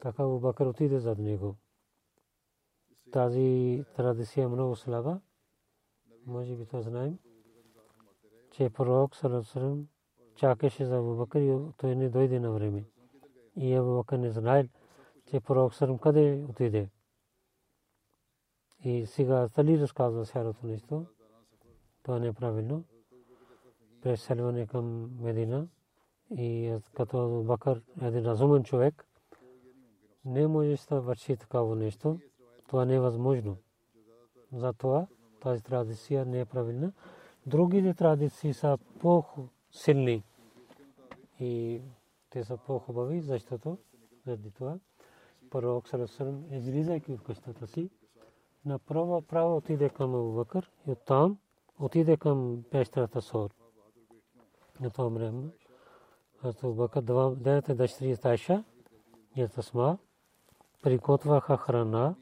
Така 0.00 0.24
Бакър 0.26 0.66
отиде 0.66 0.98
зад 0.98 1.18
него 1.18 1.56
тази 3.12 3.84
традиция 3.96 4.48
много 4.48 4.76
слаба. 4.76 5.20
Може 6.26 6.56
би 6.56 6.66
то 6.66 6.82
знаем, 6.82 7.18
че 8.50 8.70
пророк 8.70 9.16
Саласалам 9.16 9.88
чакаше 10.36 10.84
за 10.84 10.96
Абубакър 10.96 11.40
и 11.40 11.58
той 11.76 11.96
не 11.96 12.08
дойде 12.08 12.40
на 12.40 12.50
време. 12.50 12.84
И 13.56 13.74
Абубакър 13.74 14.18
не 14.18 14.30
знае, 14.30 14.68
че 15.30 15.40
пророк 15.40 15.74
Салам 15.74 15.98
къде 15.98 16.44
отиде. 16.48 16.88
И 18.84 19.06
сега 19.06 19.48
Тали 19.48 19.80
разказва 19.80 20.24
цялото 20.24 20.66
нещо. 20.66 21.06
Това 22.02 22.18
не 22.18 22.26
е 22.26 22.32
правилно. 22.32 22.84
Преселване 24.02 24.66
към 24.66 25.10
Медина. 25.20 25.68
И 26.30 26.78
като 26.94 27.18
Абубакър 27.18 27.82
е 28.02 28.06
един 28.06 28.24
разумен 28.24 28.64
човек, 28.64 29.06
не 30.24 30.46
може 30.46 30.76
да 30.88 31.00
върши 31.00 31.36
такава 31.36 31.76
нещо. 31.76 32.20
Това 32.68 32.84
не 32.84 32.94
е 32.94 33.00
възможно. 33.00 33.56
Затова 34.52 35.06
тази 35.40 35.62
традиция 35.62 36.26
не 36.26 36.40
е 36.40 36.44
правилна. 36.44 36.92
Другите 37.46 37.94
традиции 37.94 38.54
са 38.54 38.78
по-силни 39.76 40.22
и 41.40 41.80
те 42.30 42.44
са 42.44 42.56
по-хубави, 42.56 43.20
защото 43.20 43.78
заради 44.26 44.50
това, 44.50 44.78
пророк 45.50 45.88
Салесалем, 45.88 46.44
излизайки 46.52 47.12
от 47.12 47.22
къщата 47.22 47.66
си, 47.66 47.90
направо 48.64 49.22
право 49.22 49.56
отиде 49.56 49.88
към 49.88 50.14
Абубакър 50.14 50.70
и 50.86 50.90
оттам 50.90 51.38
отиде 51.78 52.16
към 52.16 52.64
пещерата 52.70 53.22
Сор. 53.22 53.50
На 54.80 54.90
това 54.90 55.08
време 55.08 55.48
Хазрат 56.40 56.64
Абубакър 56.64 57.02
двете 57.36 57.74
дъщери 57.74 58.16
Тайша 58.16 58.64
и 59.36 59.48
Тасма 59.48 59.98
приготвяха 60.82 61.56
храна 61.56 62.14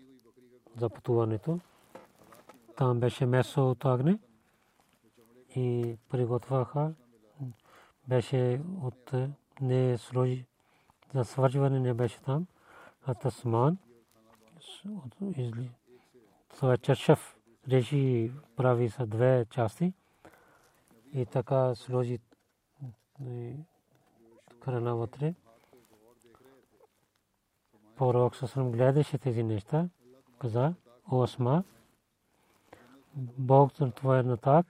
за 0.76 0.90
пътуването. 0.90 1.60
Там 2.76 3.00
беше 3.00 3.26
месо 3.26 3.70
от 3.70 3.84
огне 3.84 4.18
и 5.56 5.96
приготвяха 6.08 6.94
беше 8.08 8.60
от 8.82 9.12
не 9.60 9.98
сложи 9.98 10.46
за 11.14 11.24
свързване 11.24 11.80
не 11.80 11.94
беше 11.94 12.20
там, 12.20 12.46
а 13.06 13.14
Тасман 13.14 13.78
изли. 15.36 15.70
Това 16.48 16.76
чершев 16.76 17.36
реши 17.68 18.32
прави 18.56 18.90
са 18.90 19.06
две 19.06 19.46
части 19.50 19.92
и 21.12 21.26
така 21.26 21.74
сложи 21.74 22.18
храна 24.60 24.94
вътре. 24.94 25.34
Пророк 27.96 28.36
Сасрам 28.36 28.72
гледаше 28.72 29.18
тези 29.18 29.42
неща, 29.42 29.88
каза, 30.38 30.74
о 31.10 31.22
Асма, 31.22 31.64
Бог 33.38 33.72
това 33.94 34.18
е 34.18 34.22
на 34.22 34.36
так, 34.36 34.66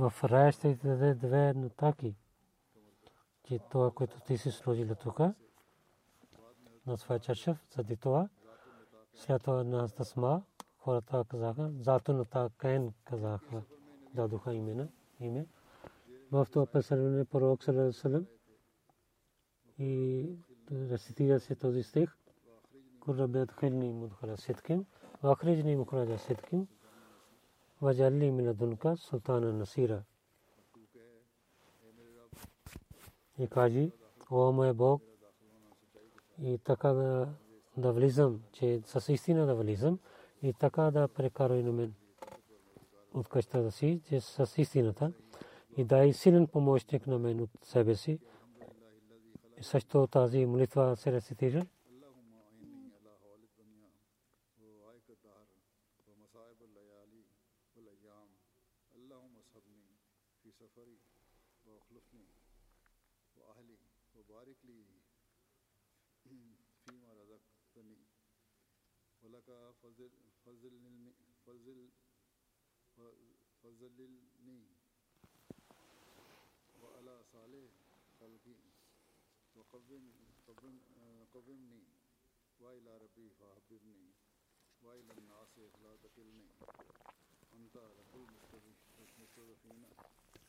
в 0.00 0.24
рая 0.24 0.52
ще 0.52 0.76
ти 0.78 0.86
даде 0.88 1.14
две 1.14 1.54
натаки, 1.54 2.14
че 3.44 3.58
това, 3.70 3.90
което 3.90 4.20
ти 4.20 4.38
си 4.38 4.50
сложила 4.50 4.94
тук, 4.94 5.20
на 6.86 6.96
своя 6.96 7.20
чашев, 7.20 7.66
заради 7.74 7.96
това, 7.96 8.28
след 9.14 9.42
това 9.42 9.64
на 9.64 9.88
Тасма, 9.88 10.42
хората 10.78 11.24
казаха, 11.28 11.70
зато 11.80 12.12
на 12.12 12.24
Такен 12.24 12.92
казаха, 13.04 13.62
дадоха 14.14 14.54
имена, 14.54 14.88
име. 15.20 15.46
В 16.32 16.46
това 16.52 16.66
представление 16.66 17.24
пророк 17.24 17.64
Салам 17.64 18.26
и 19.78 20.26
рецитира 20.72 21.40
се 21.40 21.54
този 21.54 21.82
стих, 21.82 22.16
Курабет 23.00 23.52
Хилни 23.60 23.92
Мудхара 23.92 24.36
Ситким, 24.36 24.84
Вахриджни 25.22 25.76
Мухраджа 25.76 26.18
Ситким, 26.18 26.68
Ваджали 27.82 28.30
Минадунка 28.30 28.96
Султана 28.96 29.52
Насира. 29.52 30.02
И 33.38 33.46
кажи, 33.46 33.92
о 34.30 34.52
мой 34.52 34.72
Бог, 34.72 35.02
и 36.42 36.58
така 36.58 36.88
да, 36.88 37.28
да 37.76 37.92
влизам, 37.92 38.42
че 38.52 38.80
с 38.84 39.12
истина 39.12 39.46
да 39.46 39.54
влизам 39.54 39.98
и 40.42 40.52
така 40.52 40.82
да 40.82 41.08
прекарай 41.08 41.62
на 41.62 41.72
мен 41.72 41.94
от 43.14 43.28
къщата 43.28 43.70
си, 43.70 44.00
че 44.08 44.20
с 44.20 44.54
истината 44.58 45.12
и 45.76 45.84
дай 45.84 46.12
силен 46.12 46.46
помощник 46.46 47.06
на 47.06 47.18
мен 47.18 47.40
от 47.40 47.50
себе 47.62 47.94
си. 47.94 48.18
И 49.58 49.62
също 49.62 50.06
тази 50.06 50.46
молитва 50.46 50.96
се 50.96 51.12
рецитира. 51.12 51.66
کا 69.50 69.60
فضل 69.82 70.08
فضل 70.44 70.74
فضل 71.44 71.78
فضل 73.62 74.02
النی 74.08 74.60
و 76.82 76.86
علی 76.98 77.16
صالح 77.32 77.66
خلقی. 78.18 78.56
و 79.56 79.62
قبن 79.72 80.04
قبن 80.46 80.76
قبن 81.34 81.60
نی 81.70 81.86
و 82.60 82.64
الی 82.64 82.98
ربی 83.04 83.28
فاحبر 83.38 83.82
نی 83.82 84.12
و 84.82 84.86
الی 84.88 85.10
الناس 85.10 85.58
اخلا 85.58 85.96
تکل 85.96 86.26
نی 86.26 86.48
انت 87.52 87.76
رب 87.76 88.14
المستضعفین 88.98 89.84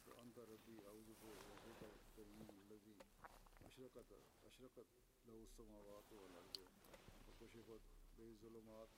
و 0.07 0.11
انت 0.19 0.37
ربی، 0.37 0.77
اعوذ 0.85 1.09
بو 1.21 1.33
ربک 1.33 1.83
الکریم 1.83 2.49
الذی 2.49 2.95
اشرقت 3.65 4.11
اشرقت 4.45 4.87
له 5.25 5.33
السماوات 5.33 6.13
والارض. 6.13 6.57
وكشفت 7.27 8.00
ظلمات 8.41 8.89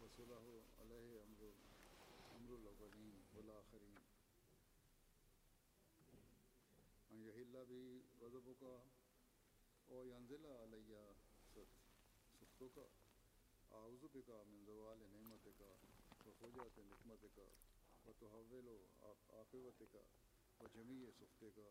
وصلہ 0.00 0.40
علیہ 0.80 1.20
امر 1.22 1.44
امر 2.36 2.52
الغلیم 2.52 3.20
الآخرین 3.34 3.96
یہ 7.10 7.40
اللہ 7.40 7.64
بھی 7.68 7.82
غضب 8.20 8.50
کا 8.60 8.76
او 9.88 10.00
انزل 10.16 10.44
علیہ 10.44 11.02
سختوں 11.54 12.68
کا 12.74 12.86
آؤزب 13.80 14.18
کا 14.26 14.42
منظوال 14.48 14.98
نعمت 15.12 15.48
کا 15.58 15.72
وفوجات 16.26 16.78
نکمت 16.78 17.26
کا 17.36 17.48
و 18.06 18.12
تحول 18.18 18.68
و 18.68 18.78
آفوت 19.40 19.82
کا 19.92 20.02
و 20.60 20.66
جمیع 20.74 21.10
سختے 21.18 21.50
کا 21.56 21.70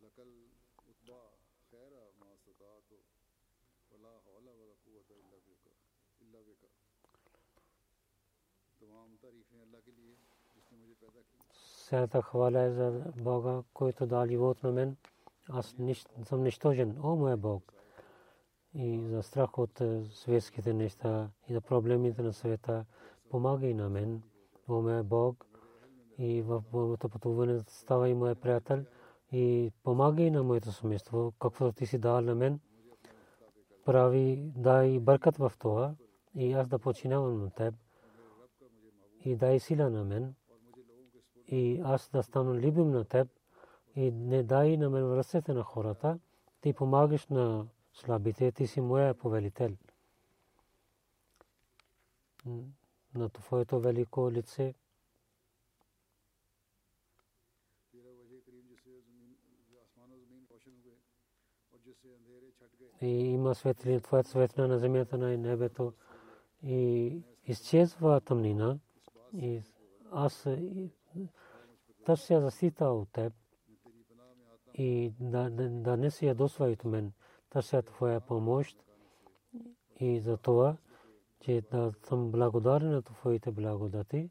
لقل 0.00 0.32
اتبا 0.88 1.20
خیر 1.70 1.92
ماستطاعت 2.18 2.92
ولا 3.90 4.16
حول 4.26 4.48
ولا 4.48 4.74
قوت 4.84 5.10
الا 5.10 5.38
بک۔ 5.46 5.75
Сърта 11.52 12.22
хвала 12.22 12.62
е 12.62 12.70
за 12.70 13.12
Бога, 13.16 13.62
който 13.74 14.06
дал 14.06 14.26
живот 14.26 14.62
на 14.62 14.72
мен. 14.72 14.96
Аз 15.48 15.74
съм 16.24 16.42
нищожен, 16.42 16.98
о 17.02 17.16
мой 17.16 17.36
Бог. 17.36 17.72
И 18.74 19.06
за 19.06 19.22
страх 19.22 19.58
от 19.58 19.82
светските 20.10 20.72
неща 20.72 21.30
и 21.48 21.52
за 21.52 21.60
проблемите 21.60 22.22
на 22.22 22.32
света, 22.32 22.84
помагай 23.30 23.74
на 23.74 23.88
мен, 23.88 24.22
о 24.68 24.82
моя 24.82 25.04
Бог. 25.04 25.46
И 26.18 26.42
в 26.42 26.64
моето 26.72 27.08
пътуване 27.08 27.60
става 27.68 28.08
и 28.08 28.14
моя 28.14 28.34
приятел. 28.34 28.84
И 29.32 29.72
помагай 29.82 30.30
на 30.30 30.42
моето 30.42 30.72
семейство, 30.72 31.32
каквото 31.38 31.72
ти 31.72 31.86
си 31.86 31.98
дал 31.98 32.20
на 32.20 32.34
мен. 32.34 32.60
Прави, 33.84 34.52
дай 34.56 34.98
бъркат 34.98 35.36
в 35.36 35.52
това 35.58 35.94
и 36.36 36.52
аз 36.52 36.68
да 36.68 36.78
починявам 36.78 37.40
на 37.40 37.50
теб 37.50 37.74
и 39.24 39.36
дай 39.36 39.60
сила 39.60 39.90
на 39.90 40.04
мен 40.04 40.34
и 41.48 41.80
аз 41.84 42.10
да 42.10 42.22
стана 42.22 42.54
любим 42.54 42.90
на 42.90 43.04
теб 43.04 43.28
и 43.96 44.10
не 44.10 44.42
дай 44.42 44.76
на 44.76 44.90
мен 44.90 45.08
връзките 45.08 45.52
на 45.52 45.62
хората. 45.62 46.18
Ти 46.60 46.72
помагаш 46.72 47.26
на 47.26 47.66
слабите, 47.92 48.52
ти 48.52 48.66
си 48.66 48.80
моя 48.80 49.14
повелител. 49.14 49.76
На 53.14 53.28
твоето 53.28 53.80
велико 53.80 54.32
лице. 54.32 54.74
И 63.00 63.06
има 63.06 63.54
светлина, 63.54 64.00
твоята 64.00 64.28
светлина 64.30 64.68
на 64.68 64.78
земята 64.78 65.18
на 65.18 65.38
небето 65.38 65.92
и 66.62 67.22
изчезва 67.44 68.20
тъмнина. 68.20 68.78
И 69.34 69.62
аз 70.10 70.48
търся 72.04 72.40
защита 72.40 72.84
от 72.84 73.08
теб 73.12 73.32
и 74.74 75.12
да, 75.20 75.50
да, 75.50 75.96
не 75.96 76.10
се 76.10 76.26
ядосва 76.26 76.66
от 76.66 76.84
мен. 76.84 77.12
Търся 77.50 77.82
твоя 77.82 78.20
помощ 78.20 78.84
и 80.00 80.20
за 80.20 80.36
това, 80.36 80.76
че 81.40 81.62
да 81.70 81.92
съм 82.08 82.30
благодарен 82.30 82.90
на 82.90 83.02
твоите 83.02 83.50
благодати 83.50 84.30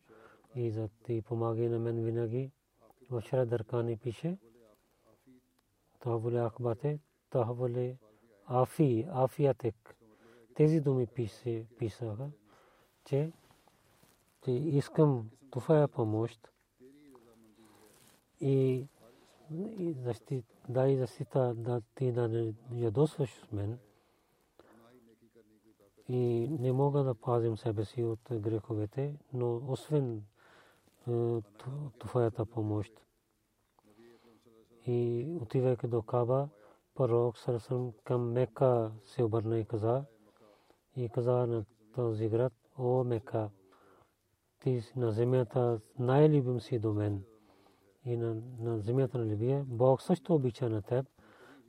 и 0.55 0.71
за 0.71 0.89
ти 1.03 1.21
помагай 1.21 1.69
на 1.69 1.79
мен 1.79 2.03
винаги. 2.03 2.51
В 3.09 3.21
Шара 3.21 3.45
Дъркани 3.45 3.97
пише, 3.97 4.37
това 5.99 6.15
воле 6.15 6.49
Ахбате, 6.49 6.99
това 7.29 7.43
воле 7.43 7.97
Афи, 8.45 9.07
Афиятек. 9.09 9.97
Тези 10.55 10.81
думи 10.81 11.07
писаха, 11.77 12.29
че 13.05 13.31
че 14.45 14.51
искам 14.51 15.29
твоя 15.51 15.87
помощ 15.87 16.49
и 18.41 18.87
дай 20.69 20.95
защита 20.97 21.53
да 21.55 21.81
ти 21.95 22.11
да 22.11 22.27
не 22.27 22.53
ядосваш 22.71 23.47
мен 23.51 23.79
и 26.07 26.49
не 26.59 26.71
мога 26.71 27.03
да 27.03 27.15
пазим 27.15 27.57
себе 27.57 27.85
си 27.85 28.03
от 28.03 28.19
греховете, 28.31 29.15
но 29.33 29.61
освен 29.67 30.23
е, 31.07 31.41
твоята 31.99 32.45
помощ. 32.45 32.93
И 34.87 35.27
отивайки 35.41 35.87
до 35.87 36.01
Каба, 36.01 36.49
пророк 36.95 37.37
Сарасам 37.37 37.93
към 38.03 38.31
Мека 38.31 38.91
се 39.05 39.23
обърна 39.23 39.59
и 39.59 39.65
каза 39.65 40.05
и 40.95 41.09
каза 41.09 41.31
на 41.31 41.65
този 41.95 42.29
град, 42.29 42.53
о 42.77 43.03
Мека, 43.03 43.49
ти 44.59 44.83
на 44.95 45.11
земята 45.11 45.79
най-любим 45.99 46.61
си 46.61 46.79
до 46.79 46.93
мен 46.93 47.23
и 48.05 48.17
на, 48.17 48.35
на 48.59 48.79
земята 48.79 49.17
на 49.17 49.25
Либия. 49.25 49.63
Бог 49.67 50.01
също 50.01 50.35
обича 50.35 50.69
на 50.69 50.81
теб, 50.81 51.05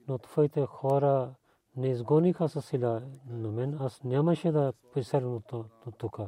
но 0.09 0.19
твоите 0.19 0.67
хора 0.67 1.35
не 1.77 1.89
изгониха 1.89 2.49
със 2.49 2.67
сила 2.67 3.03
на 3.29 3.53
мен. 3.53 3.77
Аз 3.81 4.05
нямаше 4.05 4.53
да 4.53 4.73
преселям 4.95 5.35
от 5.35 5.53
тук. 5.99 6.19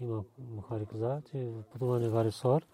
Има 0.00 0.24
Бухари 0.38 0.86
каза, 0.86 1.22
че 1.30 1.52
пътуване 1.72 2.08
гари 2.08 2.32
Сор. 2.32 2.66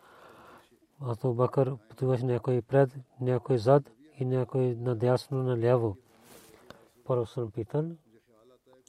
Ато 1.00 1.34
Бакър 1.34 1.76
пътуваше 1.88 2.24
някой 2.24 2.62
пред, 2.62 2.90
някой 3.20 3.58
зад 3.58 3.90
и 4.18 4.24
някой 4.24 4.74
надясно 4.74 5.42
наляво. 5.42 5.96
Първо 7.04 7.26
съм 7.26 7.50
питан, 7.50 7.98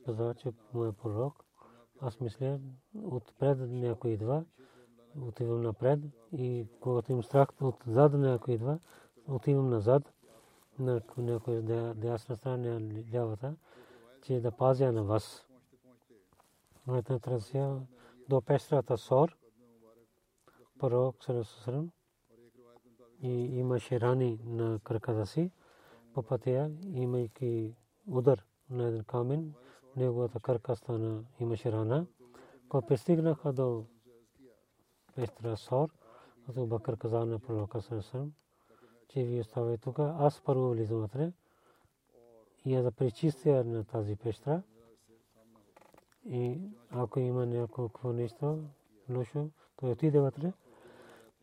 каза, 0.09 0.33
че 0.33 0.53
моят 0.73 0.97
пророк, 0.97 1.45
аз 2.01 2.19
мисля, 2.19 2.59
отпред 3.03 3.57
някой 3.59 4.11
идва, 4.11 4.45
отивам 5.21 5.61
напред 5.61 5.99
и 6.31 6.67
когато 6.79 7.11
им 7.11 7.23
страх 7.23 7.49
отзад 7.61 8.13
някой 8.13 8.53
идва, 8.53 8.79
отивам 9.27 9.69
назад 9.69 10.13
на 10.79 11.01
някой 11.17 11.61
дясна 11.95 12.35
страна 12.35 12.79
на 12.79 13.03
лявата, 13.13 13.55
че 14.21 14.39
да 14.39 14.51
пазя 14.51 14.91
на 14.91 15.03
вас. 15.03 15.45
Моята 16.87 17.19
трансия 17.19 17.81
до 18.29 18.41
пестрата 18.41 18.97
Сор, 18.97 19.37
пророк 20.79 21.23
Сарасусрам, 21.23 21.91
и 23.21 23.59
имаше 23.59 24.01
рани 24.01 24.39
на 24.45 24.79
краката 24.83 25.25
си 25.25 25.51
по 26.13 26.23
пътя, 26.23 26.71
имайки 26.93 27.75
удар 28.07 28.45
на 28.69 28.87
един 28.87 29.03
камен, 29.03 29.53
неговата 29.99 30.39
кръка 30.39 30.75
стана, 30.75 31.23
имаше 31.39 31.71
рана. 31.71 32.07
Когато 32.69 32.87
пристигнаха 32.87 33.53
до 33.53 33.85
пестра 35.15 35.55
Сор, 35.55 35.89
Абу 36.49 36.65
Бакър 36.65 36.97
каза 36.97 37.25
на 37.25 37.39
пророка 37.39 37.81
Сарасусрам, 37.81 38.33
че 39.07 39.23
вие 39.23 39.41
оставате 39.41 39.77
тук, 39.77 39.99
аз 39.99 40.41
първо 40.41 40.69
влизам 40.69 40.99
вътре 40.99 41.31
и 42.65 42.73
я 42.73 42.83
да 42.83 42.91
пречистя 42.91 43.63
на 43.63 43.83
тази 43.83 44.15
пещера. 44.15 44.61
И 46.25 46.59
ако 46.89 47.19
има 47.19 47.45
някакво 47.45 48.13
нещо 48.13 48.63
лошо, 49.09 49.49
той 49.75 49.91
отиде 49.91 50.19
вътре 50.19 50.53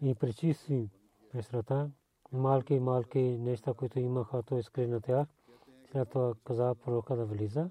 и 0.03 0.15
пречисти 0.15 0.91
пещерата. 1.33 1.91
Малки, 2.33 2.79
малки 2.79 3.21
неща, 3.21 3.75
които 3.75 4.01
имаха, 4.01 4.43
той 4.43 4.63
скри 4.63 4.87
на 4.87 5.01
тях. 5.01 5.29
След 5.91 6.11
това 6.11 6.35
каза 6.45 6.75
пророка 6.75 7.17
да 7.17 7.25
влиза. 7.25 7.71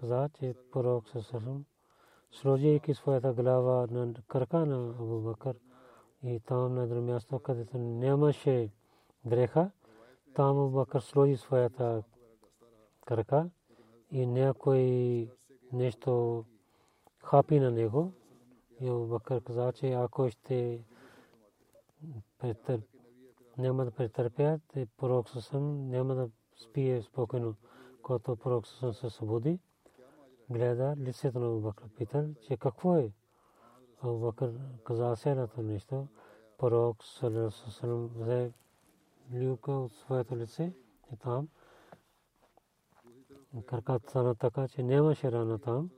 Каза, 0.00 0.28
че 0.34 0.54
пророк 0.72 1.08
съсърм, 1.08 1.64
сложейки 2.30 2.94
своята 2.94 3.32
глава 3.32 3.86
на 3.90 4.14
кръка 4.28 4.66
на 4.66 4.90
Абу 4.90 5.20
Бакър 5.20 5.56
и 6.22 6.40
там 6.40 6.74
на 6.74 6.82
едно 6.82 7.02
място, 7.02 7.38
където 7.38 7.78
нямаше 7.78 8.70
дреха, 9.24 9.70
там 10.34 10.58
Абу 10.58 10.70
Бакър 10.70 11.00
сложи 11.00 11.36
своята 11.36 12.02
кръка 13.06 13.50
и 14.10 14.26
някой 14.26 14.80
нещо 15.72 16.44
хапи 17.24 17.60
на 17.60 17.70
него. 17.70 18.12
И 18.80 18.88
Абу 18.88 19.06
Бакър 19.06 19.42
каза, 19.42 19.72
че 19.72 19.92
ако 19.92 20.30
ще 20.30 20.84
няма 23.58 23.84
да 23.84 23.90
претърпя, 23.90 24.58
те 24.68 24.86
пророк 24.96 25.28
Сусам 25.28 25.88
няма 25.88 26.14
да 26.14 26.30
спие 26.56 27.02
спокойно, 27.02 27.54
когато 28.02 28.36
пророк 28.36 28.66
Сусам 28.66 28.92
се 28.92 29.10
събуди. 29.10 29.58
Гледа 30.50 30.94
лицето 30.98 31.40
на 31.40 31.60
Бакър, 31.60 31.88
пита, 31.96 32.28
че 32.42 32.56
какво 32.56 32.96
е. 32.96 33.12
Бакър 34.04 34.54
каза 34.84 35.16
следното 35.16 35.62
нещо. 35.62 36.06
Пророк 36.58 37.04
Сусам 37.04 38.10
взе 38.14 38.52
люка 39.32 39.72
от 39.72 39.92
своето 39.92 40.36
лице 40.36 40.72
и 41.12 41.16
там 41.16 41.48
краката 43.66 44.10
стана 44.10 44.34
така, 44.34 44.68
че 44.68 44.82
нямаше 44.82 45.32
рана 45.32 45.58
там. 45.58 45.90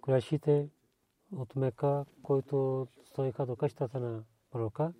Курашите 0.00 0.70
от 1.36 1.56
Мека, 1.56 2.04
който 2.22 2.86
стоиха 3.04 3.46
до 3.46 3.56
къщата 3.56 4.00
на 4.00 4.24
пророка, 4.50 4.92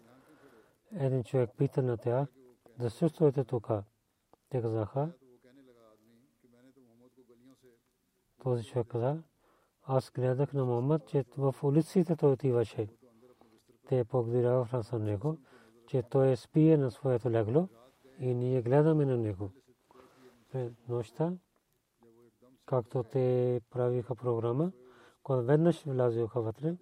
един 0.93 1.25
човек 1.25 1.51
пита 1.57 1.83
на 1.83 1.97
тях, 1.97 2.29
да 2.79 2.91
чувствате 2.91 3.45
тук. 3.45 3.69
Те 4.49 4.63
казаха, 4.63 5.13
този 8.43 8.65
човек 8.65 8.87
каза, 8.87 9.23
аз 9.83 10.11
гледах 10.11 10.53
на 10.53 10.65
Мохаммад, 10.65 11.07
че 11.07 11.25
в 11.37 11.55
улиците 11.63 12.17
той 12.17 12.33
отиваше. 12.33 12.89
Те 13.89 14.05
благодаряха 14.05 14.83
в 14.83 14.99
него, 14.99 15.39
че 15.87 16.03
той 16.03 16.37
спие 16.37 16.77
на 16.77 16.91
своето 16.91 17.31
легло 17.31 17.69
и 18.19 18.35
ние 18.35 18.63
гледаме 18.63 19.05
на 19.05 19.17
него. 19.17 19.51
Нощта 20.89 21.33
както 22.67 23.03
те 23.03 23.61
правиха 23.71 24.15
програма, 24.15 24.73
когато 25.23 25.47
веднъж 25.47 25.85
влязоха 25.85 26.41
вътре 26.41 26.77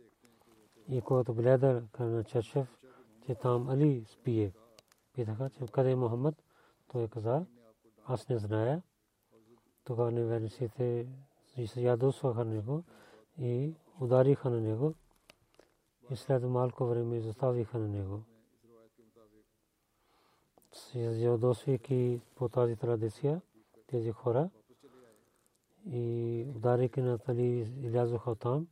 и 0.88 1.00
когато 1.00 1.34
гледа 1.34 1.82
на 1.98 2.24
Чершев, 2.24 2.78
че 3.26 3.34
там 3.34 3.68
Али 3.68 4.04
спие. 4.08 4.52
Питаха, 5.12 5.50
че 5.50 5.66
къде 5.72 5.90
е 5.90 5.96
Мохаммад? 5.96 6.34
Той 6.88 7.08
каза, 7.08 7.46
аз 8.06 8.28
не 8.28 8.38
зная. 8.38 8.82
Тогава 9.84 10.12
неверниците 11.56 11.74
се 11.74 11.80
ядосваха 11.80 12.44
на 12.44 12.54
него 12.54 12.84
и 13.38 13.74
удариха 14.00 14.50
на 14.50 14.60
него. 14.60 14.94
И 16.10 16.16
след 16.16 16.42
малко 16.42 16.86
време 16.86 17.16
изоставиха 17.16 17.78
на 17.78 17.88
него. 17.88 18.22
Ядосвайки 20.94 22.20
по 22.34 22.48
тази 22.48 22.76
традиция, 22.76 23.40
тези 23.86 24.12
хора, 24.12 24.50
и 25.86 26.46
ударики 26.56 27.00
на 27.00 27.18
Тали 27.18 27.72
излязоха 27.82 28.34
там 28.34 28.66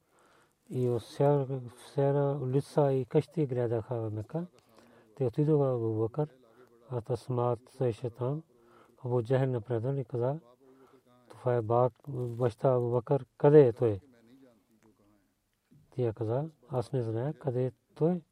и 0.70 0.89
от 0.89 1.03
всяка 1.03 2.39
улица 2.43 2.93
и 2.93 3.05
къщи 3.05 3.47
гледаха 3.47 3.95
в 3.95 4.11
Мека. 4.11 4.47
Те 5.16 5.26
отидоха 5.26 5.64
в 5.64 5.74
Абу 5.74 5.99
Бакър, 5.99 6.29
а 6.91 7.01
Тасмат 7.01 7.59
стоеше 7.74 8.11
там. 8.11 8.43
Абу 9.05 9.22
Джахел 9.22 9.51
напредъл 9.51 9.95
и 9.95 10.05
каза, 10.05 10.41
е 11.47 11.62
баща 12.09 12.74
Абу 12.74 12.91
Бакър, 12.91 13.26
къде 13.39 13.66
е 13.66 13.72
той? 13.72 14.01
Тя 15.91 16.12
каза, 16.12 16.51
аз 16.68 16.93
не 16.93 17.03
зная 17.03 17.32
къде 17.32 17.66
е 17.66 17.72
той. 17.95 18.22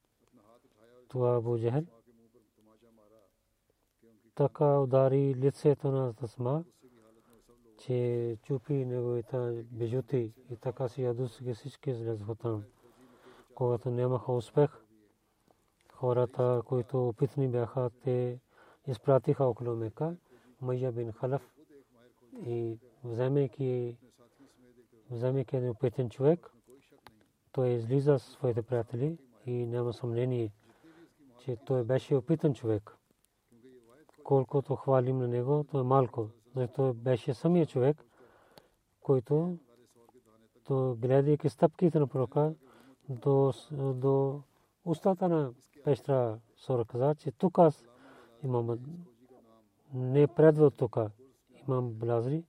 Това 1.09 1.37
Абу 1.37 1.59
Джахел. 1.59 1.85
Така 4.35 4.81
удари 4.81 5.35
лицето 5.35 5.91
на 5.91 6.15
Тасмат 6.15 6.67
че 7.79 8.37
чупи 8.43 8.73
неговите 8.73 9.65
бижути 9.71 10.33
и 10.51 10.57
така 10.57 10.89
си 10.89 11.03
ядуски 11.03 11.55
всички 11.55 11.91
излезаха 11.91 12.35
там. 12.35 12.65
Когато 13.55 13.91
нямаха 13.91 14.33
успех, 14.33 14.71
хората, 15.93 16.63
които 16.65 17.09
опитни 17.09 17.49
бяха, 17.49 17.91
те 18.05 18.41
изпратиха 18.87 19.45
около 19.45 19.77
Мека, 19.77 20.17
Майя 20.61 20.93
бин 20.93 21.13
Халаф 21.13 21.51
и 22.47 22.79
вземайки 23.11 23.97
вземайки 25.11 25.57
един 25.57 25.71
опитен 25.71 26.11
човек, 26.11 26.53
той 27.53 27.69
излиза 27.69 28.19
с 28.19 28.23
своите 28.23 28.63
приятели 28.63 29.19
и 29.47 29.67
няма 29.67 29.93
съмнение, 29.93 30.53
че 31.39 31.57
той 31.57 31.85
беше 31.85 32.17
опитан 32.17 32.55
човек. 32.55 32.97
Колкото 34.25 34.77
хвалим 34.77 35.19
на 35.19 35.29
него, 35.29 35.65
то 35.71 35.81
е 35.81 35.83
малко 35.83 36.29
защото 36.57 36.95
беше 36.95 37.35
самия 37.35 37.67
човек, 37.67 38.05
който 39.01 39.59
то 40.65 40.97
гледайки 41.01 41.49
стъпките 41.49 41.99
на 41.99 42.07
пророка 42.07 42.55
до, 43.09 43.53
до 43.73 44.43
устата 44.85 45.29
на 45.29 45.53
пещера 45.85 46.39
Сора 46.57 46.85
каза, 46.85 47.15
че 47.15 47.33
тук 47.33 47.59
аз 47.59 47.85
имам 48.43 48.79
не 49.95 50.27
предва 50.27 50.71
тук 50.71 50.97
имам 51.69 51.93
Блазри. 51.93 52.45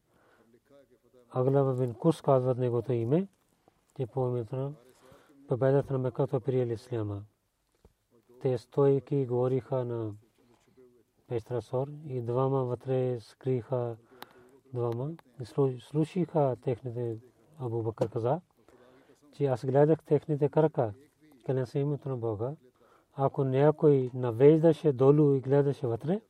Аглава 1.31 1.73
бин 1.73 1.93
Кус 1.93 2.21
казват 2.21 2.57
негото 2.57 2.93
име, 2.93 3.27
те 3.93 4.07
по 4.07 4.27
името 4.27 4.55
на 4.55 4.73
победата 5.47 5.93
на 5.93 5.99
Меката 5.99 6.39
приели 6.39 6.73
Исляма. 6.73 7.23
Те 8.41 8.57
стойки 8.57 9.25
говориха 9.25 9.85
на 9.85 10.13
Пестрасор 11.27 11.87
и 12.05 12.21
двама 12.21 12.65
вътре 12.65 13.19
скриха 13.19 13.97
двама 14.73 15.11
и 15.41 15.45
слушаха 15.79 16.57
техните 16.61 17.19
Абу 17.59 17.83
Бакър 17.83 18.09
каза, 18.09 18.41
че 19.31 19.45
аз 19.45 19.65
гледах 19.65 20.03
техните 20.03 20.49
крака, 20.49 20.93
къде 21.45 21.65
са 21.65 21.79
името 21.79 22.09
на 22.09 22.17
Бога. 22.17 22.55
Ако 23.13 23.43
някой 23.43 24.11
навеждаше 24.13 24.93
долу 24.93 25.33
и 25.33 25.39
гледаше 25.39 25.87
вътре, 25.87 26.21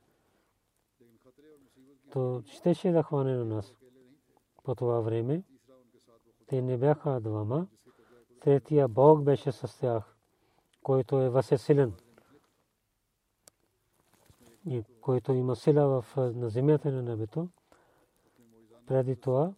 то 2.12 2.44
щеше 2.46 2.92
да 2.92 3.04
хване 3.04 3.36
на 3.36 3.46
нас. 3.46 3.77
По 4.68 4.76
това 4.76 5.00
време 5.00 5.44
те 6.48 6.62
не 6.62 6.78
бяха 6.78 7.20
двама. 7.20 7.68
Третия 8.42 8.88
Бог 8.88 9.24
беше 9.24 9.52
с 9.52 9.80
тях, 9.80 10.16
който 10.84 11.22
е 11.22 11.30
възсилен 11.30 11.94
и 14.66 14.84
който 15.02 15.34
има 15.34 15.56
сила 15.56 16.02
в 16.02 16.18
на 16.18 16.50
земята 16.50 16.92
на 16.92 17.02
небето. 17.02 17.50
Преди 18.88 19.16
това 19.16 19.54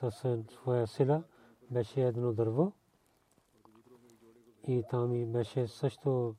със 0.00 0.24
своя 0.50 0.86
сила 0.86 1.22
беше 1.70 2.02
едно 2.02 2.32
дърво 2.32 2.72
и 4.66 4.84
там 4.90 5.14
и 5.14 5.26
беше 5.26 5.68
също 5.68 6.34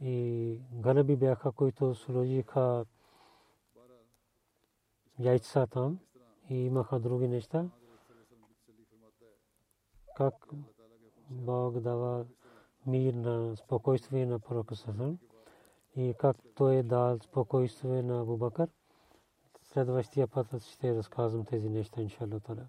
и 0.00 0.60
гълъби 0.72 1.16
бяха, 1.16 1.52
които 1.52 1.94
сложиха 1.94 2.84
яйца 5.18 5.66
там 5.66 5.98
и 6.48 6.54
имаха 6.66 6.98
други 6.98 7.28
неща. 7.28 7.68
Как 10.16 10.34
Бог 11.30 11.80
дава 11.80 12.26
мир 12.86 13.14
на 13.14 13.56
спокойствие 13.56 14.26
на 14.26 14.40
пророка 14.40 14.76
Сасан 14.76 15.18
и 15.96 16.14
как 16.18 16.36
той 16.54 16.74
е 16.74 16.82
дал 16.82 17.18
спокойствие 17.18 18.02
на 18.02 18.20
Абубакър. 18.20 18.68
Следващия 19.62 20.28
път 20.28 20.62
ще 20.62 20.94
разказвам 20.94 21.44
тези 21.44 21.68
неща, 21.68 22.00
иншалла 22.00 22.40
таala. 22.40 22.68